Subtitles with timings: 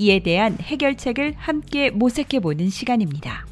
[0.00, 3.44] 이에 대한 해결책을 함께 모색해 보는 시간입니다.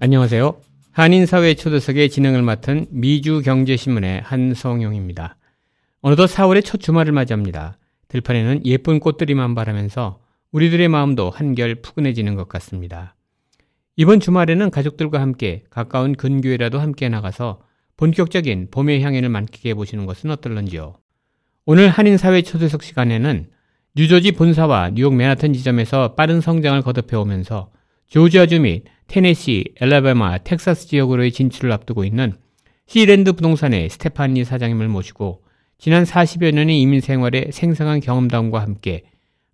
[0.00, 0.60] 안녕하세요.
[0.90, 5.36] 한인사회 초대석의 진행을 맡은 미주경제신문의 한성용입니다.
[6.00, 7.78] 어느덧 4월의 첫 주말을 맞이합니다.
[8.08, 10.18] 들판에는 예쁜 꽃들이만 바라면서
[10.50, 13.14] 우리들의 마음도 한결 푸근해지는 것 같습니다.
[14.00, 17.62] 이번 주말에는 가족들과 함께 가까운 근교에라도 함께 나가서
[17.96, 20.94] 본격적인 봄의 향연을 만끽해 보시는 것은 어떨런지요.
[21.66, 23.48] 오늘 한인사회 초대석 시간에는
[23.96, 27.72] 뉴저지 본사와 뉴욕 맨하튼 지점에서 빠른 성장을 거듭해 오면서
[28.06, 32.34] 조지아주 및 테네시, 엘라바마, 텍사스 지역으로의 진출을 앞두고 있는
[32.86, 35.42] 시랜드 부동산의 스테파니 사장님을 모시고
[35.76, 39.02] 지난 40여 년의 이민 생활의 생생한 경험담과 함께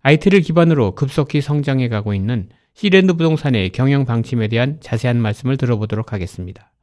[0.03, 6.73] IT를 기반으로 급속히 성장해 가고 있는 시랜드 부동산의 경영 방침에 대한 자세한 말씀을 들어보도록 하겠습니다.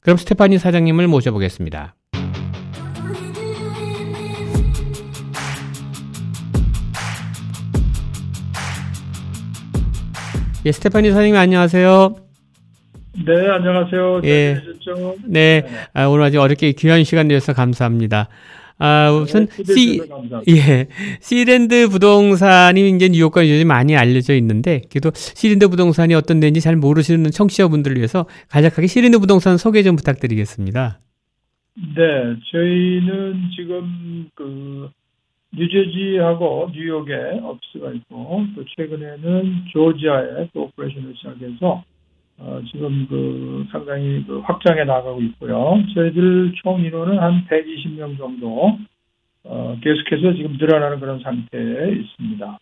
[0.00, 1.94] 그럼 스테파니 사장님을 모셔보겠습니다.
[10.64, 12.16] 예, 스테파니 사장님 안녕하세요.
[13.26, 14.22] 네, 안녕하세요.
[14.24, 14.62] 예.
[15.26, 18.28] 네, 아, 오늘 아주 어렵게 귀한 시간 내주셔서 감사합니다.
[18.78, 20.42] 아, 우선 네, 시, 감사합니다.
[20.48, 20.86] 예,
[21.20, 27.30] 시랜드 부동산이 이제 뉴욕과 요즘 많이 알려져 있는데, 그래도 시랜드 부동산이 어떤 데인지 잘 모르시는
[27.30, 31.00] 청취자분들을 위해서 간략하게 시랜드 부동산 소개 좀 부탁드리겠습니다.
[31.94, 34.90] 네, 저희는 지금 그
[35.52, 41.82] 뉴저지하고 뉴욕에 오피스가 있고 또 최근에는 조지아에 또 operation을 시작해서
[42.38, 45.82] 어, 지금 그 상당히 그 확장해 나가고 있고요.
[45.94, 48.78] 저희들 총 인원은 한 120명 정도
[49.44, 52.58] 어, 계속해서 지금 늘어나는 그런 상태에 있습니다.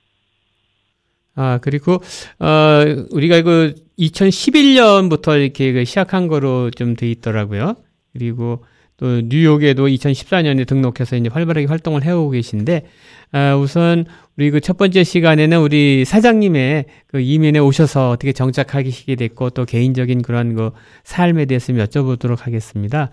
[1.36, 1.94] 아, 그리고,
[2.38, 7.74] 어, 우리가 그 2011년부터 이렇게 그 시작한 거로 좀 돼 있더라고요.
[8.12, 8.64] 그리고
[8.96, 12.86] 또 뉴욕에도 2014년에 등록해서 이제 활발하게 활동을 해오고 계신데,
[13.34, 14.04] 아, 우선
[14.38, 20.22] 우리 그 첫 번째 시간에는 우리 사장님의 그 이민에 오셔서 어떻게 정착하시게 됐고 또 개인적인
[20.22, 20.70] 그런 그
[21.02, 23.10] 삶에 대해서 좀 여쭤보도록 하겠습니다.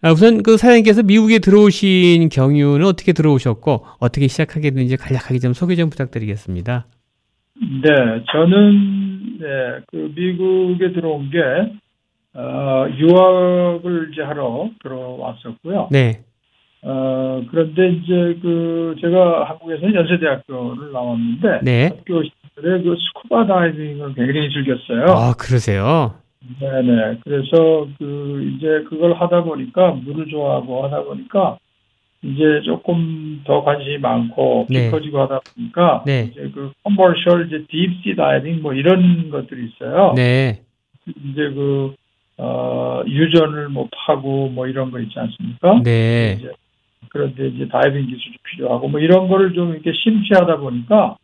[0.00, 5.74] 아, 우선 그 사장님께서 미국에 들어오신 경유는 어떻게 들어오셨고 어떻게 시작하게 됐는지 간략하게 좀 소개
[5.74, 6.86] 좀 부탁드리겠습니다.
[7.82, 9.46] 네, 저는 네,
[9.90, 11.38] 그 미국에 들어온 게
[12.34, 15.88] 어, 유학을 이제 하러 들어왔었고요.
[15.90, 16.22] 네.
[16.86, 21.84] 어, 그런데 이제 그 제가 한국에서 연세대학교를 나왔는데 네.
[21.86, 25.04] 학교 시절에 그 스쿠바 다이빙을 굉장히 즐겼어요.
[25.16, 26.14] 아, 그러세요?
[26.60, 27.20] 네네.
[27.24, 31.56] 그래서 그 이제 그걸 하다 보니까 물을 좋아하고 하다 보니까
[32.22, 34.84] 이제 조금 더 관심이 많고 네.
[34.84, 36.28] 깊어지고 하다 보니까 네.
[36.30, 40.12] 이제 그 commercial 이제 deep sea diving 뭐 이런 것들이 있어요.
[40.14, 40.60] 네.
[41.06, 41.94] 이제 그
[42.36, 45.80] 어, 유전을 뭐 파고 뭐 이런 거 있지 않습니까?
[45.82, 46.36] 네.
[46.38, 46.50] 이제
[47.10, 51.16] 그런데 이제 다이빙 기술이 필요하고 뭐 이런 거를 좀 이렇게 심취하다 보니까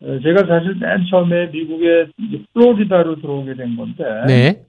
[0.00, 4.62] 어, 제가 사실 맨 처음에 미국에 이제 플로리다로 들어오게 된 건데 네.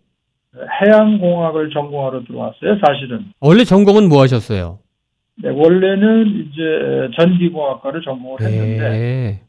[0.56, 2.80] 해양공학을 전공하러 들어왔어요.
[2.84, 4.80] 사실은 원래 전공은 뭐 하셨어요?
[5.42, 9.42] 네, 원래는 이제 전기공학과를 전공을 했는데 네.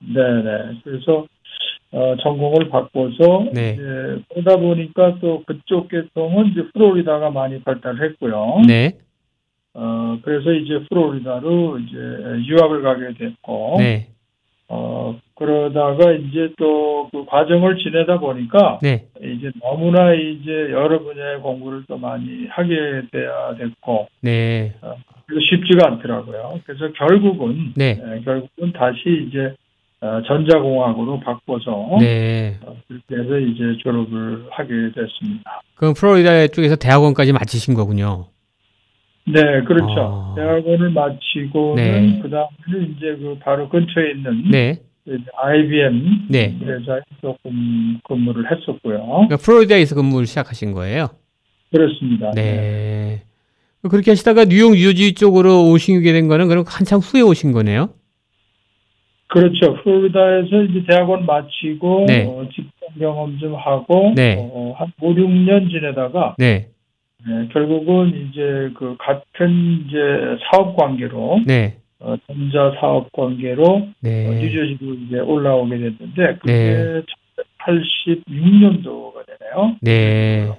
[0.00, 1.26] 네네 그래서
[1.92, 3.74] 어, 전공을 바꿔서 네.
[3.74, 8.62] 이제 그러다 보니까 또 그쪽 계통은 이제 플로리다가 많이 발달했고요.
[8.66, 8.98] 네.
[9.74, 14.08] 어, 그래서 이제 플로리다로 이제 유학을 가게 됐고, 네.
[14.68, 19.06] 어, 그러다가 이제 또 그 과정을 지내다 보니까 네.
[19.20, 24.72] 이제 너무나 이제 여러 분야의 공부를 또 많이 하게 돼야 됐고, 네.
[25.26, 26.60] 그래서 쉽지가 않더라고요.
[26.64, 28.00] 그래서 결국은, 네.
[28.02, 29.54] 예, 결국은 다시 이제
[30.00, 32.58] 어, 전자공학으로 바꿔서 네.
[32.62, 35.60] 어, 그렇게 해서 이제 졸업을 하게 됐습니다.
[35.76, 38.24] 그럼 플로리다 쪽에서 대학원까지 마치신 거군요.
[39.24, 39.94] 네, 그렇죠.
[40.00, 40.34] 아.
[40.36, 42.20] 대학원을 마치고는 네.
[42.22, 44.80] 그 다음에는 이제 그 바로 근처에 있는 네.
[45.42, 46.56] IBM 네.
[46.62, 49.04] 회사에 조금 근무를 했었고요.
[49.04, 51.08] 그러니까 플로리다에서 근무를 시작하신 거예요?
[51.72, 52.30] 그렇습니다.
[52.34, 53.22] 네.
[53.88, 57.90] 그렇게 하시다가 뉴욕 뉴저지 쪽으로 오시게 된 거는 그럼 한참 후에 오신 거네요?
[59.28, 59.82] 그렇죠.
[59.82, 62.24] 플로리다에서 이제 대학원 마치고 네.
[62.26, 64.36] 어, 직장 경험 좀 하고 네.
[64.38, 66.68] 어, 한 5, 6년 지내다가 네.
[67.26, 69.98] 네, 결국은 이제 그 같은 이제
[70.50, 71.78] 사업 관계로 네.
[72.00, 74.28] 어, 전자 사업 관계로 어, 네.
[74.28, 77.02] 뉴저지로 이제 올라오게 됐는데 그게 네.
[77.66, 79.76] 1986년도가 되네요.
[79.80, 80.50] 네.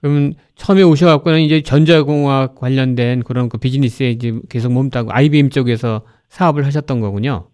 [0.00, 6.64] 그러면 처음에 오셔갖고는 이제 전자공학 관련된 그런 그 비즈니스에 이제 계속 몸따고 IBM 쪽에서 사업을
[6.66, 7.48] 하셨던 거군요.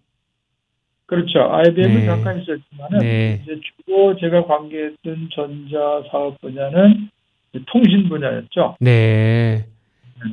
[1.07, 1.41] 그렇죠.
[1.41, 2.07] IBM은 네.
[2.07, 3.41] 잠깐 있었지만은 네.
[3.43, 7.09] 이제 주로 제가 관계했던 전자 사업 분야는
[7.67, 8.77] 통신 분야였죠.
[8.81, 9.67] 네.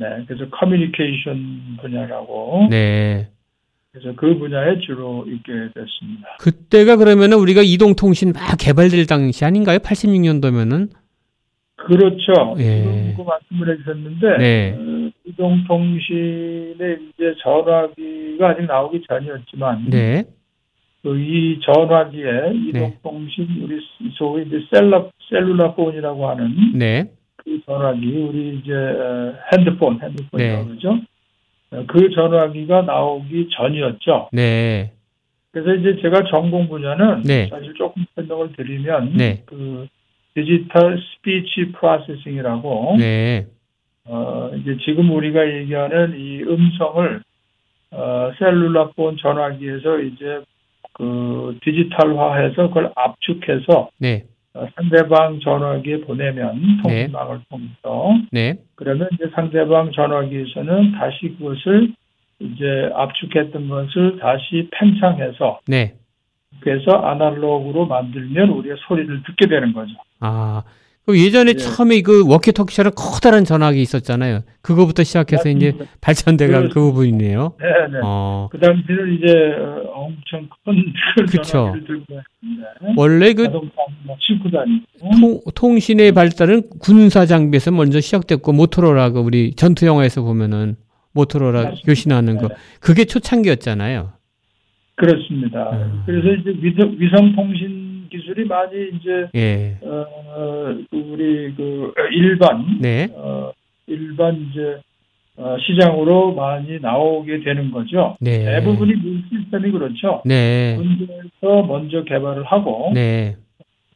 [0.00, 3.28] 네, 그래서 커뮤니케이션 분야라고 네.
[3.92, 6.36] 그래서 그 분야에 주로 있게 됐습니다.
[6.40, 9.78] 그때가 그러면은 우리가 이동통신 막 개발될 당시 아닌가요?
[9.78, 10.90] 86년도면은?
[11.76, 12.56] 그렇죠.
[12.58, 13.14] 예.
[13.16, 14.76] 그 말씀을 해주셨는데 네.
[14.76, 20.24] 어, 이동통신의 이제 전화기가 아직 나오기 전이었지만 네.
[21.06, 23.80] 그이 전화기에 이동통신 우리
[24.14, 27.08] 소위 이제 cellular cellular phone이라고 하는 네.
[27.36, 30.68] 그 전화기 우리 이제 어, 핸드폰 핸드폰이라고 네.
[30.68, 30.98] 그러죠.
[31.70, 34.30] 어, 그 전화기가 나오기 전이었죠.
[34.32, 34.94] 네.
[35.52, 37.46] 그래서 이제 제가 전공 분야는 네.
[37.50, 39.44] 사실 조금 설명을 드리면 네.
[39.46, 39.86] 그
[40.34, 43.46] digital speech processing이라고 네.
[44.06, 47.22] 어 이제 지금 우리가 얘기하는 이 음성을
[47.92, 50.42] 어 cellular phone 전화기에서 이제
[50.96, 54.24] 그 디지털화해서 그걸 압축해서 네.
[54.54, 58.54] 어, 상대방 전화기에 보내면 통신망을 통해서 네.
[58.74, 61.92] 그러면 이제 상대방 전화기에서는 다시 그것을
[62.38, 65.94] 이제 압축했던 것을 다시 팽창해서 네.
[66.60, 69.92] 그래서 아날로그로 만들면 우리가 소리를 듣게 되는 거죠.
[70.20, 70.62] 아.
[71.06, 71.56] 그 예전에 네.
[71.56, 74.40] 처음에 그 워키토키처럼 커다란 전화기 있었잖아요.
[74.60, 76.80] 그거부터 시작해서 이제 발전돼간 그 그렇습니다.
[76.80, 77.52] 부분이네요.
[77.60, 77.98] 네 네.
[78.02, 78.48] 어.
[78.50, 80.92] 그 당시는 이제 어, 엄청 큰
[81.30, 81.72] 그쵸.
[82.96, 83.66] 원래 그 다니고
[85.20, 90.74] 통, 통신의 발달은 군사 장비에서 먼저 시작됐고 모토로라 그 우리 전투 영화에서 보면은
[91.12, 91.82] 모토로라 맞습니다.
[91.86, 92.54] 교신하는 거 네.
[92.80, 94.10] 그게 초창기였잖아요.
[94.96, 95.70] 그렇습니다.
[95.70, 96.02] 음.
[96.04, 96.50] 그래서 이제
[96.98, 99.76] 위성 통신 기술이 많이 이제 예.
[99.82, 103.08] 어, 그 우리 그 일반 네.
[103.14, 103.52] 어,
[103.86, 104.80] 일반 이제
[105.36, 108.16] 어, 시장으로 많이 나오게 되는 거죠.
[108.20, 108.44] 네.
[108.44, 110.22] 대부분이 민 시스템이 그렇죠.
[110.24, 110.76] 네.
[110.76, 113.36] 군대에서 먼저 개발을 하고 네.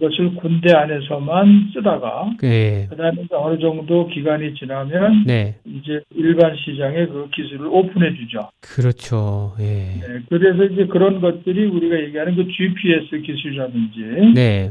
[0.00, 2.86] 그것을 군대 안에서만 쓰다가 네.
[2.88, 5.56] 그다음에 어느 정도 기간이 지나면 네.
[5.66, 8.48] 이제 일반 시장에 그 기술을 오픈해 주죠.
[8.62, 9.54] 그렇죠.
[9.60, 10.00] 예.
[10.00, 14.70] 네, 그래서 이제 그런 것들이 우리가 얘기하는 그 GPS 기술이라든지 네.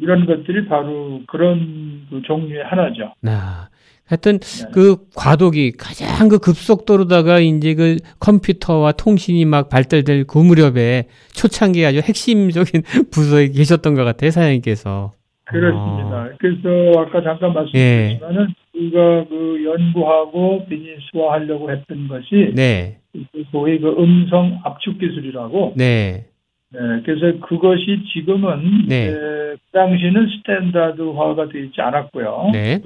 [0.00, 3.12] 이런 것들이 바로 그런 그 종류의 하나죠.
[3.20, 3.68] 나
[4.12, 4.70] 하여튼 네.
[4.74, 11.04] 그 과도기 가장 그 급속도로다가 이제 그 컴퓨터와 통신이 막 발달될 그 무렵에
[11.34, 15.12] 초창기 아주 핵심적인 부서에 계셨던 것 같아요, 사장님께서.
[15.44, 16.24] 그렇습니다.
[16.24, 16.28] 어.
[16.38, 18.18] 그래서 아까 잠깐 예.
[18.20, 22.98] 말씀드렸지만은 우리가 그 연구하고 비즈니스화 하려고 했던 것이 네.
[23.12, 26.26] 그 소위 그 음성 압축 기술이라고 네.
[26.70, 29.04] 네, 그래서 그것이 지금은 네.
[29.04, 32.50] 이제 그 당시는 스탠다드화가 되어 있지 않았고요.
[32.52, 32.80] 네.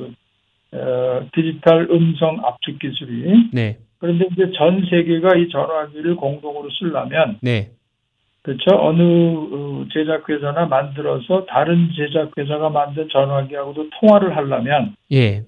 [0.73, 3.79] 어, 디지털 음성 압축 기술이 네.
[3.99, 7.71] 그런데 이제 전 세계가 이 전화기를 공동으로 쓰려면 네.
[8.43, 15.43] 그렇죠 어느 어, 제작회사나 만들어서 다른 제작회사가 만든 전화기하고도 통화를 하려면 예.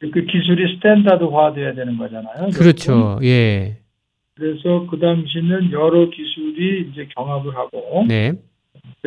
[0.00, 2.48] 그 기술이 스탠다드화돼야 되는 거잖아요.
[2.54, 3.20] 그렇죠.
[3.22, 3.76] 예.
[4.34, 8.32] 그래서 그 당시는 여러 기술이 이제 경합을 하고 네.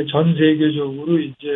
[0.10, 1.48] 전 세계적으로 이제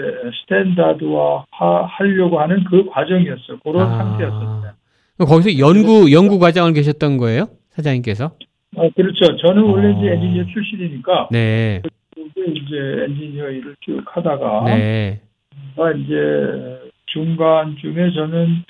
[0.42, 3.60] 스탠다드화 하려고 하는 그 과정이었어요.
[3.64, 3.98] 그런 아.
[3.98, 4.72] 상태였었어요.
[5.20, 8.32] 거기서 연구 연구 과정을 계셨던 거예요, 사장님께서?
[8.78, 9.36] 아, 그렇죠.
[9.38, 9.98] 저는 원래 어.
[9.98, 11.82] 이제 엔지니어 출신이니까 네.
[12.16, 15.22] 이제 엔지니어 일을 쭉 하다가 네.
[15.78, 18.64] 아, 이제 중간쯤에 저는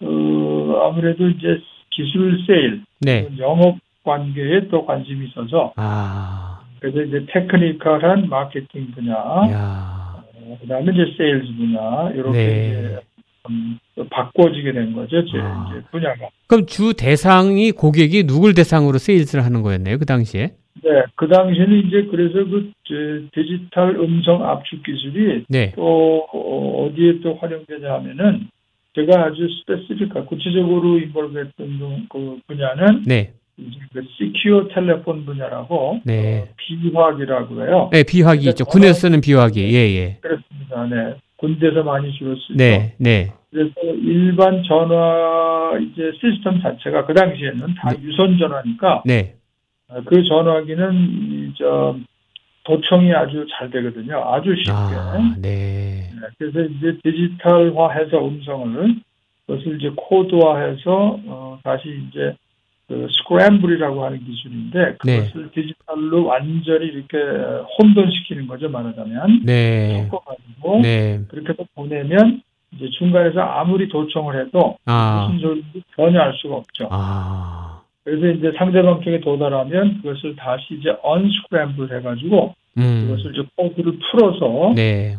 [0.00, 1.60] 어, 아무래도 이제
[1.90, 3.28] 기술 세일, 네.
[3.38, 6.57] 영업 관계에 또 관심이 있어서 아.
[6.80, 10.22] 그래서 이제 technical한 마케팅 분야, 야.
[10.34, 12.68] 어, 그다음에 이제 세일즈 분야 이렇게 네.
[12.68, 13.00] 이제
[13.50, 13.78] 음,
[14.10, 15.24] 바꿔지게 된 거죠.
[15.26, 15.70] 제 아.
[15.70, 16.28] 이제 분야가.
[16.46, 20.52] 그럼 주 대상이 고객이 누굴 대상으로 세일즈를 하는 거였네요, 그 당시에?
[20.82, 22.94] 네, 그 당시에는 이제 그래서 그 저,
[23.32, 25.72] 디지털 음성 압축 기술이 네.
[25.74, 28.48] 또 어, 어디에 또 활용되냐 하면은
[28.94, 33.32] 제가 아주 스페시픽한 구체적으로 인볼브했던 그 분야는 네.
[33.58, 36.42] 이제 그 시큐어 텔레폰 분야라고 네.
[36.42, 37.90] 어, 비화기라고 해요.
[37.92, 38.64] 네, 비화기 있죠.
[38.64, 39.60] 군에서 쓰는 비화기.
[39.60, 40.18] 예, 예.
[40.20, 40.86] 그렇습니다.
[40.86, 41.16] 네.
[41.36, 42.54] 군대에서 많이 주로 쓰죠.
[42.56, 43.32] 네, 네.
[43.50, 49.36] 그래서 일반 전화 이제 시스템 자체가 그 당시에는 다 유선 전화니까 네.
[49.88, 51.96] 어, 그 전화기는 이저
[52.64, 54.22] 도청이 아주 잘 되거든요.
[54.24, 54.70] 아주 쉽게.
[54.72, 56.10] 아, 네.
[56.12, 58.96] 네, 그래서 이제 디지털화해서 음성을
[59.46, 62.36] 그것을 이제 코드화해서 어, 다시 이제
[62.88, 65.18] 그 스크램블이라고 하는 기술인데 네.
[65.20, 67.18] 그것을 디지털로 완전히 이렇게
[67.78, 70.06] 혼돈시키는 거죠 말하자면 네.
[70.10, 71.20] 섞어가지고 네.
[71.28, 72.40] 그렇게 해서 보내면
[72.72, 75.28] 이제 중간에서 아무리 도청을 해도 아.
[75.30, 76.88] 무슨 소리인지 전혀 알 수가 없죠.
[76.90, 77.82] 아.
[78.04, 83.06] 그래서 이제 상대방 쪽에 도달하면 그것을 다시 이제 unscramble 해가지고 음.
[83.08, 85.16] 그것을 이제 코드를 풀어서 네.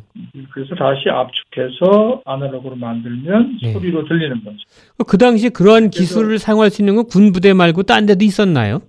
[0.53, 3.73] 그래서 다시 압축해서 아날로그로 만들면 네.
[3.73, 4.57] 소리로 들리는 거죠.
[5.07, 8.79] 그 당시 그러한 기술을 사용할 수 있는 건 군부대 말고 딴 데도 있었나요?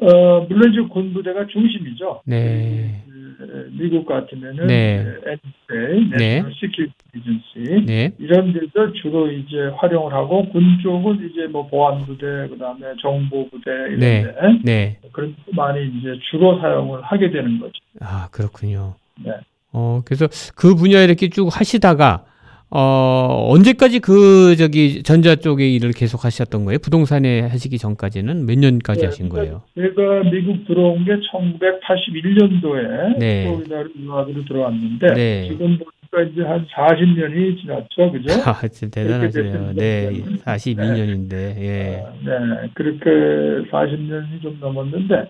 [0.00, 2.22] 어, 물론 이제 군부대가 중심이죠.
[2.24, 3.02] 네.
[3.06, 5.04] 그, 미국 같으면은 네.
[5.24, 6.42] NSA, 네.
[6.58, 8.12] Security Agency 네.
[8.18, 13.70] 이런 데서 주로 이제 활용을 하고 군 쪽은 이제 뭐 보안 부대 그다음에 정보 부대
[13.70, 14.22] 이런 네.
[14.22, 14.98] 데 네.
[15.12, 17.72] 그런 데 많이 이제 주로 사용을 하게 되는 거죠.
[18.00, 18.94] 아, 그렇군요.
[19.24, 19.32] 네.
[19.72, 22.24] 어, 그래서 그 분야 이렇게 쭉 하시다가
[22.72, 26.78] 어, 언제까지 그 저기 전자 쪽의 일을 계속 하셨던 거예요?
[26.78, 29.62] 부동산에 하시기 전까지는 몇 년까지 네, 하신 거예요?
[29.74, 33.44] 제가 미국 들어온 게 1981년도에 네.
[33.44, 35.48] 플로리다로 유학으로 들어왔는데 네.
[35.48, 38.34] 지금 보니까 이제 한 40년이 지났죠, 그죠?
[38.48, 39.72] 아, 진짜 대단하세요.
[39.74, 40.22] 네.
[40.44, 41.32] 42년인데.
[41.32, 42.04] 예.
[42.04, 45.26] 어, 네, 그렇게 40년이 좀 넘었는데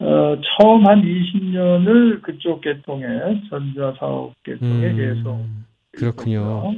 [0.00, 3.04] 어, 처음 한 20년을 그쪽 계통에
[3.50, 6.74] 전자 사업 계통에 계속 음, 그렇군요.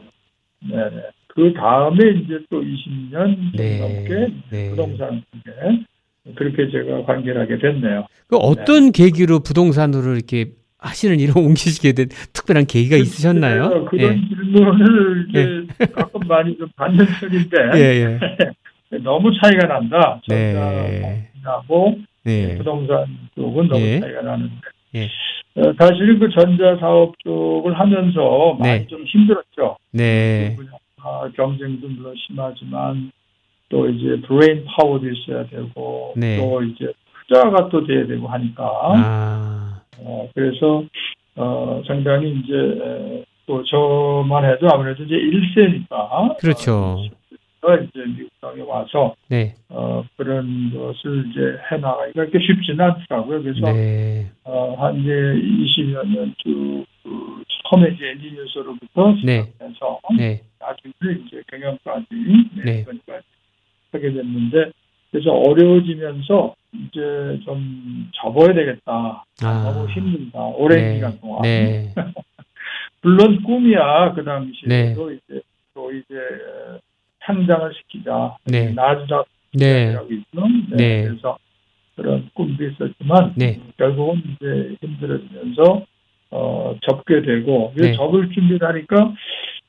[0.63, 1.03] 네, 네.
[1.29, 3.79] 그 다음에 이제 또 20년 네.
[3.79, 4.71] 넘게 네.
[4.71, 8.07] 부동산 쪽에 그렇게 제가 관계를 하게 됐네요.
[8.27, 13.69] 그 어떤 계기로 부동산으로 이렇게 하시는 일을 옮기시게 된 특별한 계기가 있으셨나요?
[13.69, 18.99] 그래서 그런 질문을 이제 가끔 많이 좀 받는 편인데 예, 예.
[18.99, 20.21] 너무 차이가 난다.
[20.29, 21.31] 네.
[21.43, 22.59] 전자하고 네.
[22.59, 24.01] 부동산 쪽은 너무 예.
[24.01, 24.55] 차이가 나는데
[24.95, 25.05] 예.
[25.57, 28.87] 어, 사실은 그 전자 사업 쪽을 하면서 많이 네.
[28.87, 29.77] 좀 힘들었죠.
[29.93, 30.57] 네.
[30.57, 33.11] 그 경쟁도 물론 심하지만
[33.69, 36.37] 또 이제 brain power도 있어야 되고 네.
[36.37, 36.93] 또 이제
[37.29, 39.83] 투자가 또 돼야 되고 하니까 아.
[39.99, 40.85] 어, 그래서
[41.37, 46.75] 어, 상당히 이제 에, 또 저만 해도 아무래도 이제 1세니까 그렇죠.
[46.75, 47.20] 어,
[47.63, 49.55] 이제 미국 땅에 와서 네.
[49.69, 53.43] 어, 그런 것을 이제 해나가기가 그렇게 쉽지는 않더라고요.
[53.43, 54.31] 그래서 네.
[54.45, 59.43] 어, 한 이제 20여 년쭉 그 처음에 이제 엔지니어서로부터 네.
[59.43, 60.41] 시작해서 네.
[60.59, 60.93] 나중에
[61.27, 62.07] 이제 경영까지
[62.65, 62.85] 네.
[62.87, 63.27] 내년까지
[63.93, 64.73] 하게 됐는데
[65.11, 69.25] 그래서 어려워지면서 이제 좀 접어야 되겠다.
[69.43, 69.63] 아.
[69.65, 70.39] 너무 힘들다.
[70.41, 70.95] 오랜 네.
[70.95, 71.43] 기간 동안.
[71.43, 71.93] 네.
[73.03, 75.17] 물론 꿈이야 그 당시에도 네.
[75.17, 75.41] 이제
[75.75, 76.15] 또 이제
[77.35, 78.37] 상장을 시키자.
[78.47, 78.73] 네.
[78.73, 79.93] 나주다 네.
[79.95, 80.09] 라고.
[80.09, 80.77] 네.
[80.77, 81.05] 네.
[81.09, 81.39] 그래서
[81.97, 83.61] 그런 꿈도 있었지만 네.
[83.77, 85.85] 결국은 이제 힘들어지면서
[86.31, 87.93] 어, 접게 되고 네.
[87.95, 89.15] 접을 준비를 하니까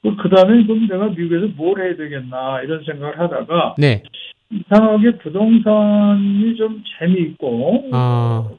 [0.02, 4.04] 그 다음에 그럼 내가 미국에서 뭘 해야 되겠나 이런 생각을 하다가 네.
[4.52, 8.50] 이상하게 부동산이 좀 재미있고 아.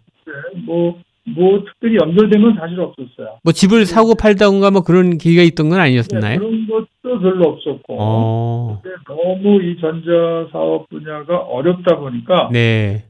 [0.65, 3.39] 뭐, 뭐 특별히 연결된 건 사실 없었어요.
[3.43, 6.39] 뭐 집을 사고 팔다던가 뭐 그런 기회가 있던 건 네, 아니었나요?
[6.39, 8.81] 그런 것 도 별로 없었고 어.
[8.83, 13.05] 근데 너무 이 전자 사업 분야가 어렵다 보니까 네.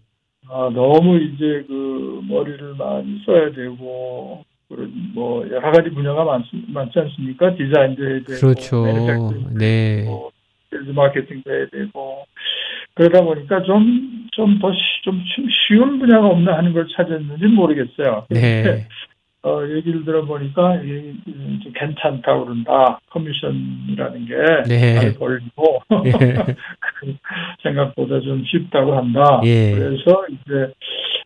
[0.49, 6.99] 아, 너무 이제 그 머리를 많이 써야 되고 그런 뭐 여러 가지 분야가 많, 많지
[6.99, 7.55] 않습니까?
[7.55, 8.85] 디자인도 해야 되고 그렇죠.
[9.55, 10.05] 네.
[10.71, 12.25] 셀즈 마케팅도 해야 되고
[12.95, 15.23] 그러다 보니까 좀 좀 더 좀
[15.69, 18.27] 쉬운 분야가 없나 하는 걸 찾았는지 는 모르겠어요.
[18.31, 18.87] 네.
[19.45, 23.01] 어, 얘기를 들어보니까 이게 좀 괜찮다고 그런다.
[23.11, 24.35] 커미션이라는 게
[24.69, 24.95] 네.
[25.01, 26.13] 잘 벌리고 예.
[27.63, 29.41] 생각보다 좀 쉽다고 한다.
[29.45, 29.73] 예.
[29.73, 30.73] 그래서 이제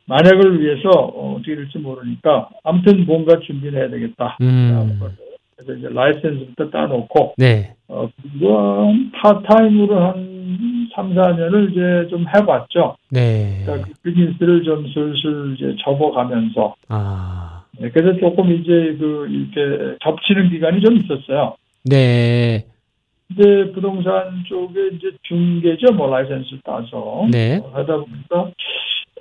[0.07, 4.39] 만약을 위해서 어, 어떻게 될지 모르니까 아무튼 뭔가 준비를 해야 되겠다.
[4.41, 4.99] 음.
[5.57, 7.75] 그래서 이제 라이센스부터 따놓고 네.
[7.89, 10.37] 어, 그리고 한 파트타임으로 한
[10.95, 12.97] 3, 4년을 이제 좀 해봤죠.
[13.11, 13.63] 네.
[13.65, 17.56] 그러니까 그 비즈니스를 좀 슬슬 이제 접어가면서 아.
[17.79, 21.57] 네, 그래서 조금 이제 그 이렇게 접치는 기간이 좀 있었어요.
[21.85, 22.65] 네.
[23.29, 27.61] 근데 부동산 쪽에 이제 중개죠, 뭐 라이센스 따서 네.
[27.63, 28.51] 어, 하다 보니까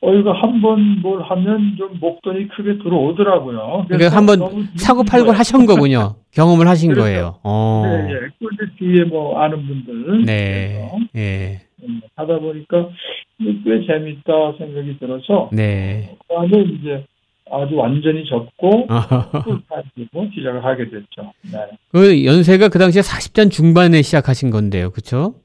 [0.02, 3.86] 어 이거 한 번 뭘 하면 좀 목돈이 크게 들어오더라고요.
[3.88, 4.40] 그러니까 한번
[4.76, 5.32] 사고 팔고.
[5.32, 6.16] 하신 거군요.
[6.32, 7.02] 경험을 하신 그렇죠.
[7.06, 7.40] 거예요.
[7.44, 7.84] 어.
[7.86, 8.20] 네, 예.
[8.40, 8.48] 그
[8.78, 10.92] 뒤에 뭐 아는 분들 네.
[11.16, 11.62] 예.
[11.84, 12.90] 음, 하다 보니까
[13.40, 16.16] 꽤 재밌다 생각이 들어서 네.
[16.28, 17.06] 그다음에 이제
[17.52, 18.88] 아주 완전히 접고.
[18.88, 21.34] 풀타임으로 시작을 하게 됐죠.
[21.52, 21.60] 네.
[21.92, 24.92] 그 연세가 그 당시에 40대 중반에 시작하신 건데요.
[24.92, 25.36] 그렇죠?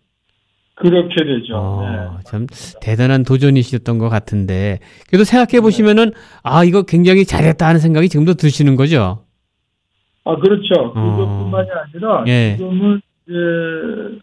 [0.81, 1.57] 그렇게 되죠.
[1.57, 2.23] 어, 네.
[2.25, 2.47] 참
[2.81, 4.79] 대단한 도전이셨던 것 같은데
[5.09, 9.25] 그래도 생각해 보시면은 아 이거 굉장히 잘했다 하는 생각이 지금도 드시는 거죠.
[10.25, 10.75] 아 그렇죠.
[10.75, 10.93] 어.
[10.95, 12.57] 그것뿐만이 아니라 예.
[12.57, 13.35] 지금은 이제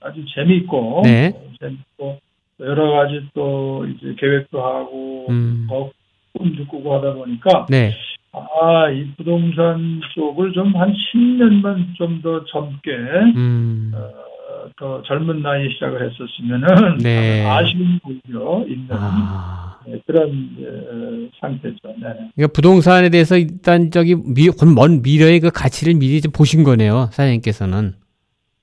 [0.02, 1.32] 아주 재미있고 네.
[1.36, 2.20] 어, 재밌고
[2.62, 5.68] 여러 가지 또 이제 계획도 하고 음.
[5.70, 5.92] 더
[6.38, 7.94] 꿈도 꾸고 하다 보니까 네.
[8.34, 12.92] 아, 이 부동산 쪽을 좀 한 10년만 좀 더 젊게
[13.36, 13.92] 음.
[13.96, 17.46] 어, 더 젊은 나이에 시작을 했었으면은 네.
[17.46, 19.80] 아쉬움이 오히려 있는 아.
[19.88, 21.78] 네, 그런 어, 상태죠.
[21.86, 22.14] 네.
[22.36, 27.94] 그러니까 부동산에 대해서 일단 저기 미, 먼 미래의 그 가치를 미리 좀 보신 거네요, 사장님께서는.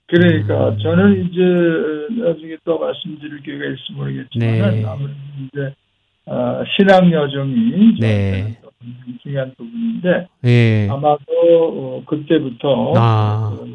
[0.06, 0.78] 그러니까 음.
[0.78, 4.84] 저는 이제 나중에 또 말씀드릴 기회가 있을지 모르겠지만 네.
[4.84, 5.14] 아무래도
[5.52, 5.74] 이제
[6.26, 8.56] 어, 신앙 여정이 네.
[9.22, 10.88] 중요한 부분인데 예.
[10.90, 13.50] 아마도 어, 그때부터 아.
[13.58, 13.66] 어,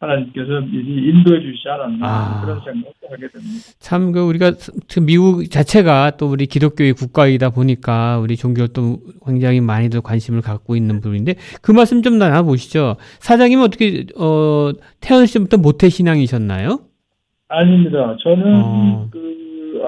[0.00, 2.40] 하나님께서 미리 인도해 주시지 않았나 아.
[2.40, 3.64] 그런 생각을 하게 됩니다.
[3.80, 4.52] 참 그 우리가
[4.92, 10.76] 그 미국 자체가 또 우리 기독교의 국가이다 보니까 우리 종교 또 굉장히 많이들 관심을 갖고
[10.76, 12.94] 있는 부분인데 그 말씀 좀 나눠 보시죠.
[13.18, 16.78] 사장님은 어떻게 어 태어날 때부터 모태 신앙이셨나요?
[17.48, 18.16] 아닙니다.
[18.22, 19.08] 저는 어.
[19.10, 19.37] 그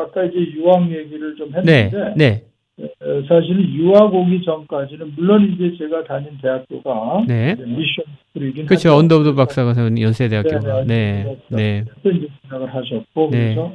[0.00, 2.44] 아까 이제 유학 얘기를 좀 네, 했는데 네,
[2.78, 7.54] 어, 사실은 유학 오기 전까지는 물론 이제 제가 다닌 대학교가 네.
[7.54, 8.94] 미션 스쿨이긴 그렇죠.
[8.94, 10.84] 언더우드 박사가 세운 연세대학교가.
[10.84, 11.84] 네, 네, 네.
[12.02, 13.54] 네, 생각을 하셨고 네.
[13.54, 13.72] 그래서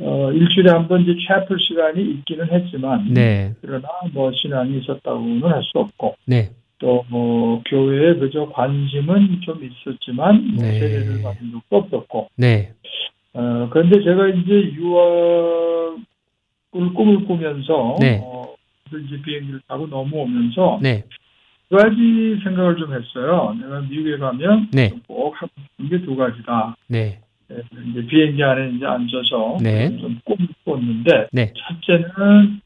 [0.00, 5.62] 어, 일주일에 한 번 이제 채플 시간이 있기는 했지만 네, 그러나 뭐 신앙이 있었다고는 할
[5.62, 10.80] 수 없고 네, 또뭐 교회에 그저 관심은 좀 있었지만 뭐 네.
[10.80, 12.72] 세례를 받은 적도 없었고 네,
[13.34, 15.96] 어, 그런데 제가 이제 유학을
[16.94, 18.20] 꿈을 꾸면서 네.
[18.22, 18.54] 어,
[18.88, 21.04] 이제 비행기를 타고 넘어오면서 네,
[21.70, 23.56] 두 가지 생각을 좀 했어요.
[23.58, 24.92] 내가 미국에 가면 네.
[25.06, 26.76] 꼭 하고 싶은 게 두 가지다.
[26.88, 27.20] 네,
[27.50, 27.56] 예,
[27.90, 29.96] 이제 비행기 안에 이제 앉아서 네.
[29.98, 31.52] 좀 꿈을 꿨는데 네.
[31.56, 32.60] 첫째는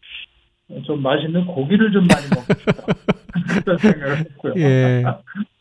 [0.85, 2.83] 좀 맛있는 고기를 좀 많이 먹고 싶다.
[3.65, 4.55] 그런 생각을 했고요.
[4.57, 5.05] 예.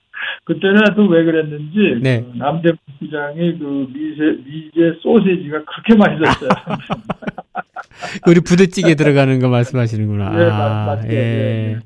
[0.46, 2.22] 그때는 또 왜 그랬는지 네.
[2.22, 6.50] 그 남대문 시장의 그 미제 미제 소세지가 그렇게 맛있었어요.
[8.28, 10.30] 우리 부대찌개 들어가는 거 말씀하시는구나.
[10.38, 11.08] 네, 맞- 아, 맞죠.
[11.10, 11.79] 예, 네,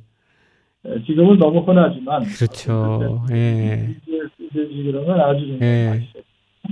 [0.87, 3.23] 예, 지금은 너무 흔하지만 그렇죠.
[3.31, 5.89] 예, 미제 소세지 그러면 아주 예.
[5.89, 6.23] 맛있어요.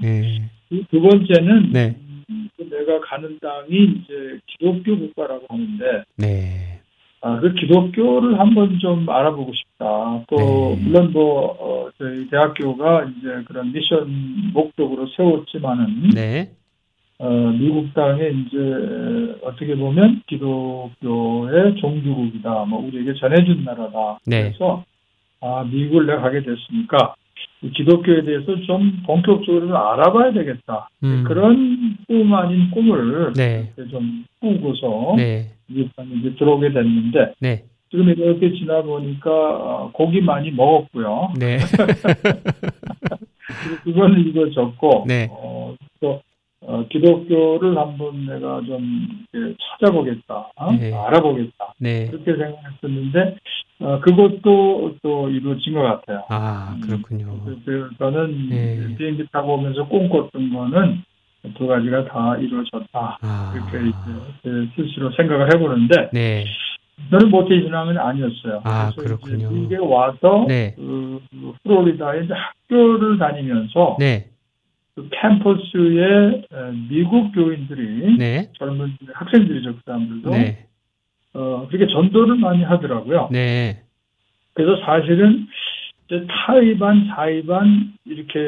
[0.03, 1.95] 예, 두- 두 번째는 네.
[2.29, 6.76] 음, 그 내가 가는 땅이 이제 기독교 국가라고 하는데 네,
[7.21, 10.23] 아, 그 기독교를 한번 좀 알아보고 싶다.
[10.27, 10.83] 또 네.
[10.83, 16.51] 물론 뭐 어, 저희 대학교가 이제 그런 미션 목적으로 세웠지만은 네,
[17.19, 22.65] 어, 미국 땅에 이제 어떻게 보면 기독교의 종주국이다.
[22.65, 24.19] 뭐 우리에게 전해준 나라다.
[24.27, 24.43] 네.
[24.43, 24.83] 그래서
[25.41, 27.26] 아 미국을 내가 가게 됐으니까 이
[27.61, 30.89] 기독교에 대해서 좀 본격적으로 좀 알아봐야 되겠다.
[31.03, 31.23] 음.
[31.27, 33.71] 그런 꿈 아닌 꿈을 네.
[33.89, 35.89] 좀 꾸고서 네, 이제
[36.37, 41.33] 들어오게 됐는데 네, 지금 이렇게 지나 보니까 어, 고기 많이 먹었고요.
[41.39, 41.57] 네,
[43.83, 45.27] 그거는 읽어졌고 네.
[45.31, 46.21] 어, 또
[46.67, 49.07] 어, 기독교를 한번 내가 좀
[49.79, 50.71] 찾아보겠다, 어?
[50.73, 50.93] 네.
[50.93, 52.07] 알아보겠다 네.
[52.07, 53.37] 그렇게 생각했었는데
[53.79, 56.25] 어, 그것도 또 이루어진 것 같아요.
[56.27, 57.39] 아, 그렇군요.
[57.45, 58.95] 그래서 저는 네.
[58.97, 61.03] 비행기 타고 오면서 꿈꿨던 거는
[61.57, 63.17] 두 가지가 다 이루어졌다.
[63.21, 66.43] 아, 이렇게 이제 제 스스로 생각을 해보는데 네,
[67.11, 68.61] 저는 모태 신앙은 아니었어요.
[68.65, 69.49] 아, 그렇군요.
[69.51, 74.25] 미국에 와서 네, 그, 그 플로리다에 학교를 다니면서 네,
[74.97, 80.65] 그 캠퍼스에 에, 미국 교인들이 네, 젊은 학생들이죠 그 사람들도 네,
[81.35, 83.29] 어, 그렇게 전도를 많이 하더라고요.
[83.31, 83.83] 네,
[84.55, 85.45] 그래서 사실은
[86.07, 88.39] 이제 타이반, 사이반 이렇게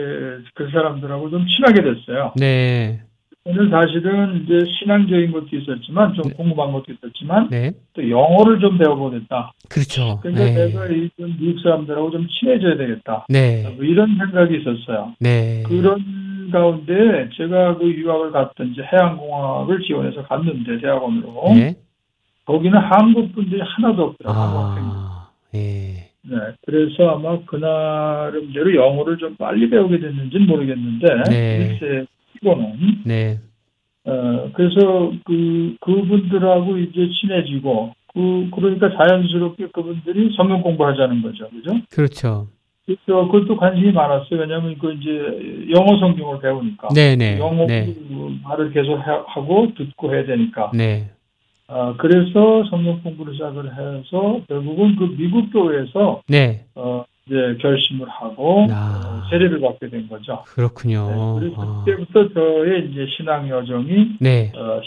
[0.55, 2.33] 그 사람들하고 좀 친하게 됐어요.
[2.35, 3.01] 네,
[3.43, 6.35] 저는 사실은 이제 신앙적인 것도 있었지만 좀 네.
[6.35, 9.53] 궁금한 것도 있었지만 네, 또 영어를 좀 배워보겠다.
[9.69, 10.17] 그렇죠.
[10.23, 13.27] 그러니까 네, 내가 이좀 미국 사람들하고 좀 친해져야 되겠다.
[13.29, 15.13] 네, 뭐 이런 생각이 있었어요.
[15.19, 21.75] 네, 그런 가운데 제가 그 유학을 갔던 이제 해양공학을 지원해서 갔는데 대학원으로 네,
[22.45, 24.41] 거기는 한국 분들이 하나도 없더라고요.
[24.41, 31.77] 아, 예, 네, 그래서 아마 그 나름대로 영어를 좀 빨리 배우게 됐는지는 모르겠는데 네.
[31.79, 33.39] 일세 피고는 네,
[34.05, 41.79] 어, 그래서 그 그분들하고 이제 친해지고 그 그러니까 자연스럽게 그분들이 성경 공부하자는 거죠, 그죠?
[41.91, 42.47] 그렇죠.
[42.89, 44.39] 그래서 그것도 관심이 많았어요.
[44.39, 47.93] 왜냐하면 그 이제 영어 성경을 배우니까 네, 네, 영어 네,
[48.43, 50.71] 말을 계속 하- 하고 듣고 해야 되니까.
[50.73, 51.12] 네,
[51.67, 58.65] 아, 그래서 성경 공부를 시작을 해서 결국은 그 미국 교회에서 네, 어, 이제 결심을 하고
[58.71, 59.21] 아.
[59.23, 60.41] 어, 세례를 받게 된 거죠.
[60.47, 61.39] 그렇군요.
[61.39, 64.82] 네, 그래서 아, 그때부터 저의 이제 신앙 여정이 네, 어,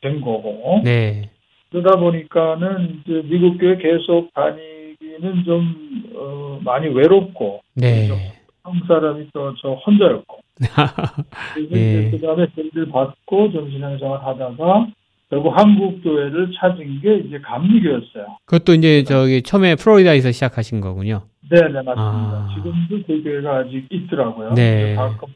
[0.00, 1.30] 된 거고 네,
[1.72, 4.75] 그러다 보니까는 이제 미국 교회 계속 다니
[5.16, 8.08] 기는 좀 어, 많이 외롭고 네,
[8.62, 10.38] 한국 사람이 또 저 혼자였고
[11.54, 12.08] 그래서 예.
[12.08, 14.86] 이제 그 다음에 교리를 받고 좀 신앙생활 하다가
[15.28, 18.38] 결국 한국 교회를 찾은 게 이제 감리교였어요.
[18.46, 21.22] 그것도 이제 저기 처음에 플로리다에서 시작하신 거군요.
[21.50, 21.96] 네 네 맞습니다.
[21.96, 22.48] 아.
[22.54, 24.54] 지금도 그 교회가 아직 있더라고요.
[24.54, 24.94] 네.
[24.94, 25.28] 가끔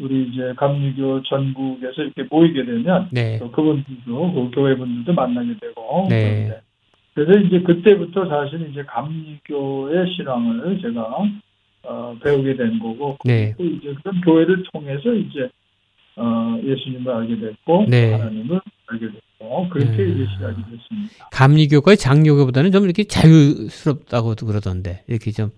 [0.00, 3.38] 우리 이제 감리교 전국에서 이렇게 모이게 되면 네.
[3.38, 6.60] 또 그분들도 그 교회 분들도 만나게 되고 네.
[7.14, 11.16] 그래서 이제 그때부터 사실 이제 감리교의 신앙을 제가
[11.84, 13.54] 어, 배우게 된 거고 네.
[13.56, 15.48] 또 이제 그런 교회를 통해서 이제
[16.16, 18.12] 어, 예수님을 알게 됐고 네.
[18.12, 20.10] 하나님을 알게 됐고 그렇게 음.
[20.14, 21.28] 이제 시작이 됐습니다.
[21.32, 25.50] 감리교가 장로교보다는 좀 이렇게 자유스럽다고도 그러던데 이렇게 좀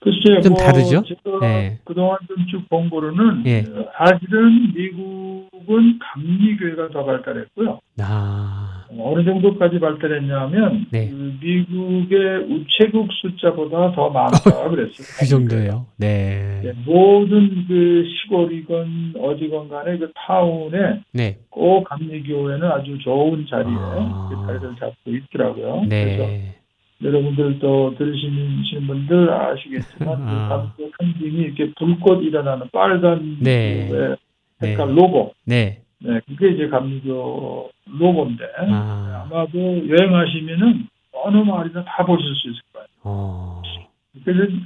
[0.00, 1.02] 글쎄요, 좀 뭐 다르죠?
[1.04, 1.78] 제가 네.
[1.84, 3.60] 그동안 좀 쭉 본 거로는 예.
[3.60, 7.78] 어, 사실은 미국은 감리교회가 더 발달했고요.
[8.00, 8.51] 아,
[8.98, 11.08] 어느 정도까지 발달했냐면 네.
[11.08, 15.06] 그 미국의 우체국 숫자보다 더 많다 그랬어요.
[15.18, 15.86] 그 정도예요.
[15.96, 16.60] 네.
[16.64, 21.38] 예, 모든 그 시골이건 어디건 간에 그 타운에 네.
[21.50, 24.28] 꼭 감리교회는 아주 좋은 자리에 아.
[24.30, 25.82] 그 자리를 잡고 있더라고요.
[25.88, 26.54] 그래서 네.
[27.02, 30.72] 여러분들도 들으시는 분들 아시겠지만 아.
[30.76, 33.88] 그 감리교 상징이 이렇게 불꽃 일어나는 빨간 네.
[33.90, 34.16] 그
[34.60, 34.94] 색깔 네.
[34.94, 35.34] 로고.
[35.44, 35.82] 네.
[36.04, 39.24] 네, 그게 이제 감리교 로고인데 아.
[39.24, 42.86] 아마도 여행하시면은 어느 마을이나 다 보실 수 있을 거예요.
[43.04, 43.62] 어.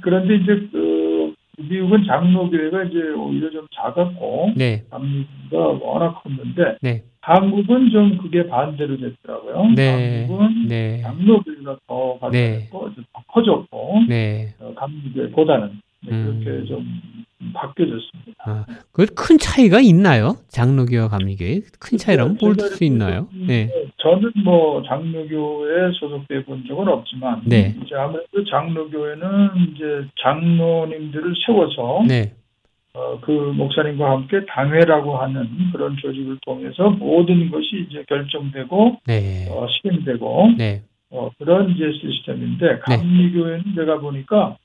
[0.01, 4.83] 그런데 이제 그 미국은 장로교회가 이제 오히려 좀 작았고 네.
[4.89, 7.03] 감리교가 워낙 컸는데 네.
[7.21, 9.73] 한국은 좀 그게 반대로 됐더라고요.
[9.75, 10.21] 네.
[10.21, 11.01] 한국은 네.
[11.01, 14.53] 장로교회가 더 발달했고 더 커졌고 네.
[14.59, 16.41] 어, 감리교회보다는 네, 음.
[16.43, 16.85] 그렇게 좀
[17.53, 18.43] 바뀌어졌습니다.
[18.45, 20.35] 아, 그큰 차이가 있나요?
[20.49, 23.27] 장로교와 감리교회 큰 차이라면 볼 제가 수 있나요?
[23.47, 23.69] 네.
[23.97, 27.75] 저는 뭐 장로교에 소속돼 본 적은 없지만 네.
[27.83, 32.33] 이제 아무래도 장로교회는 이제 장로님들을 세워서 네.
[32.93, 39.47] 어, 그 목사님과 함께 당회라고 하는 그런 조직을 통해서 모든 것이 이제 결정되고 네.
[39.51, 40.81] 어, 실행되고 네.
[41.11, 44.57] 어, 그런 이제 시스템인데 감리교회는 제가 보니까 어,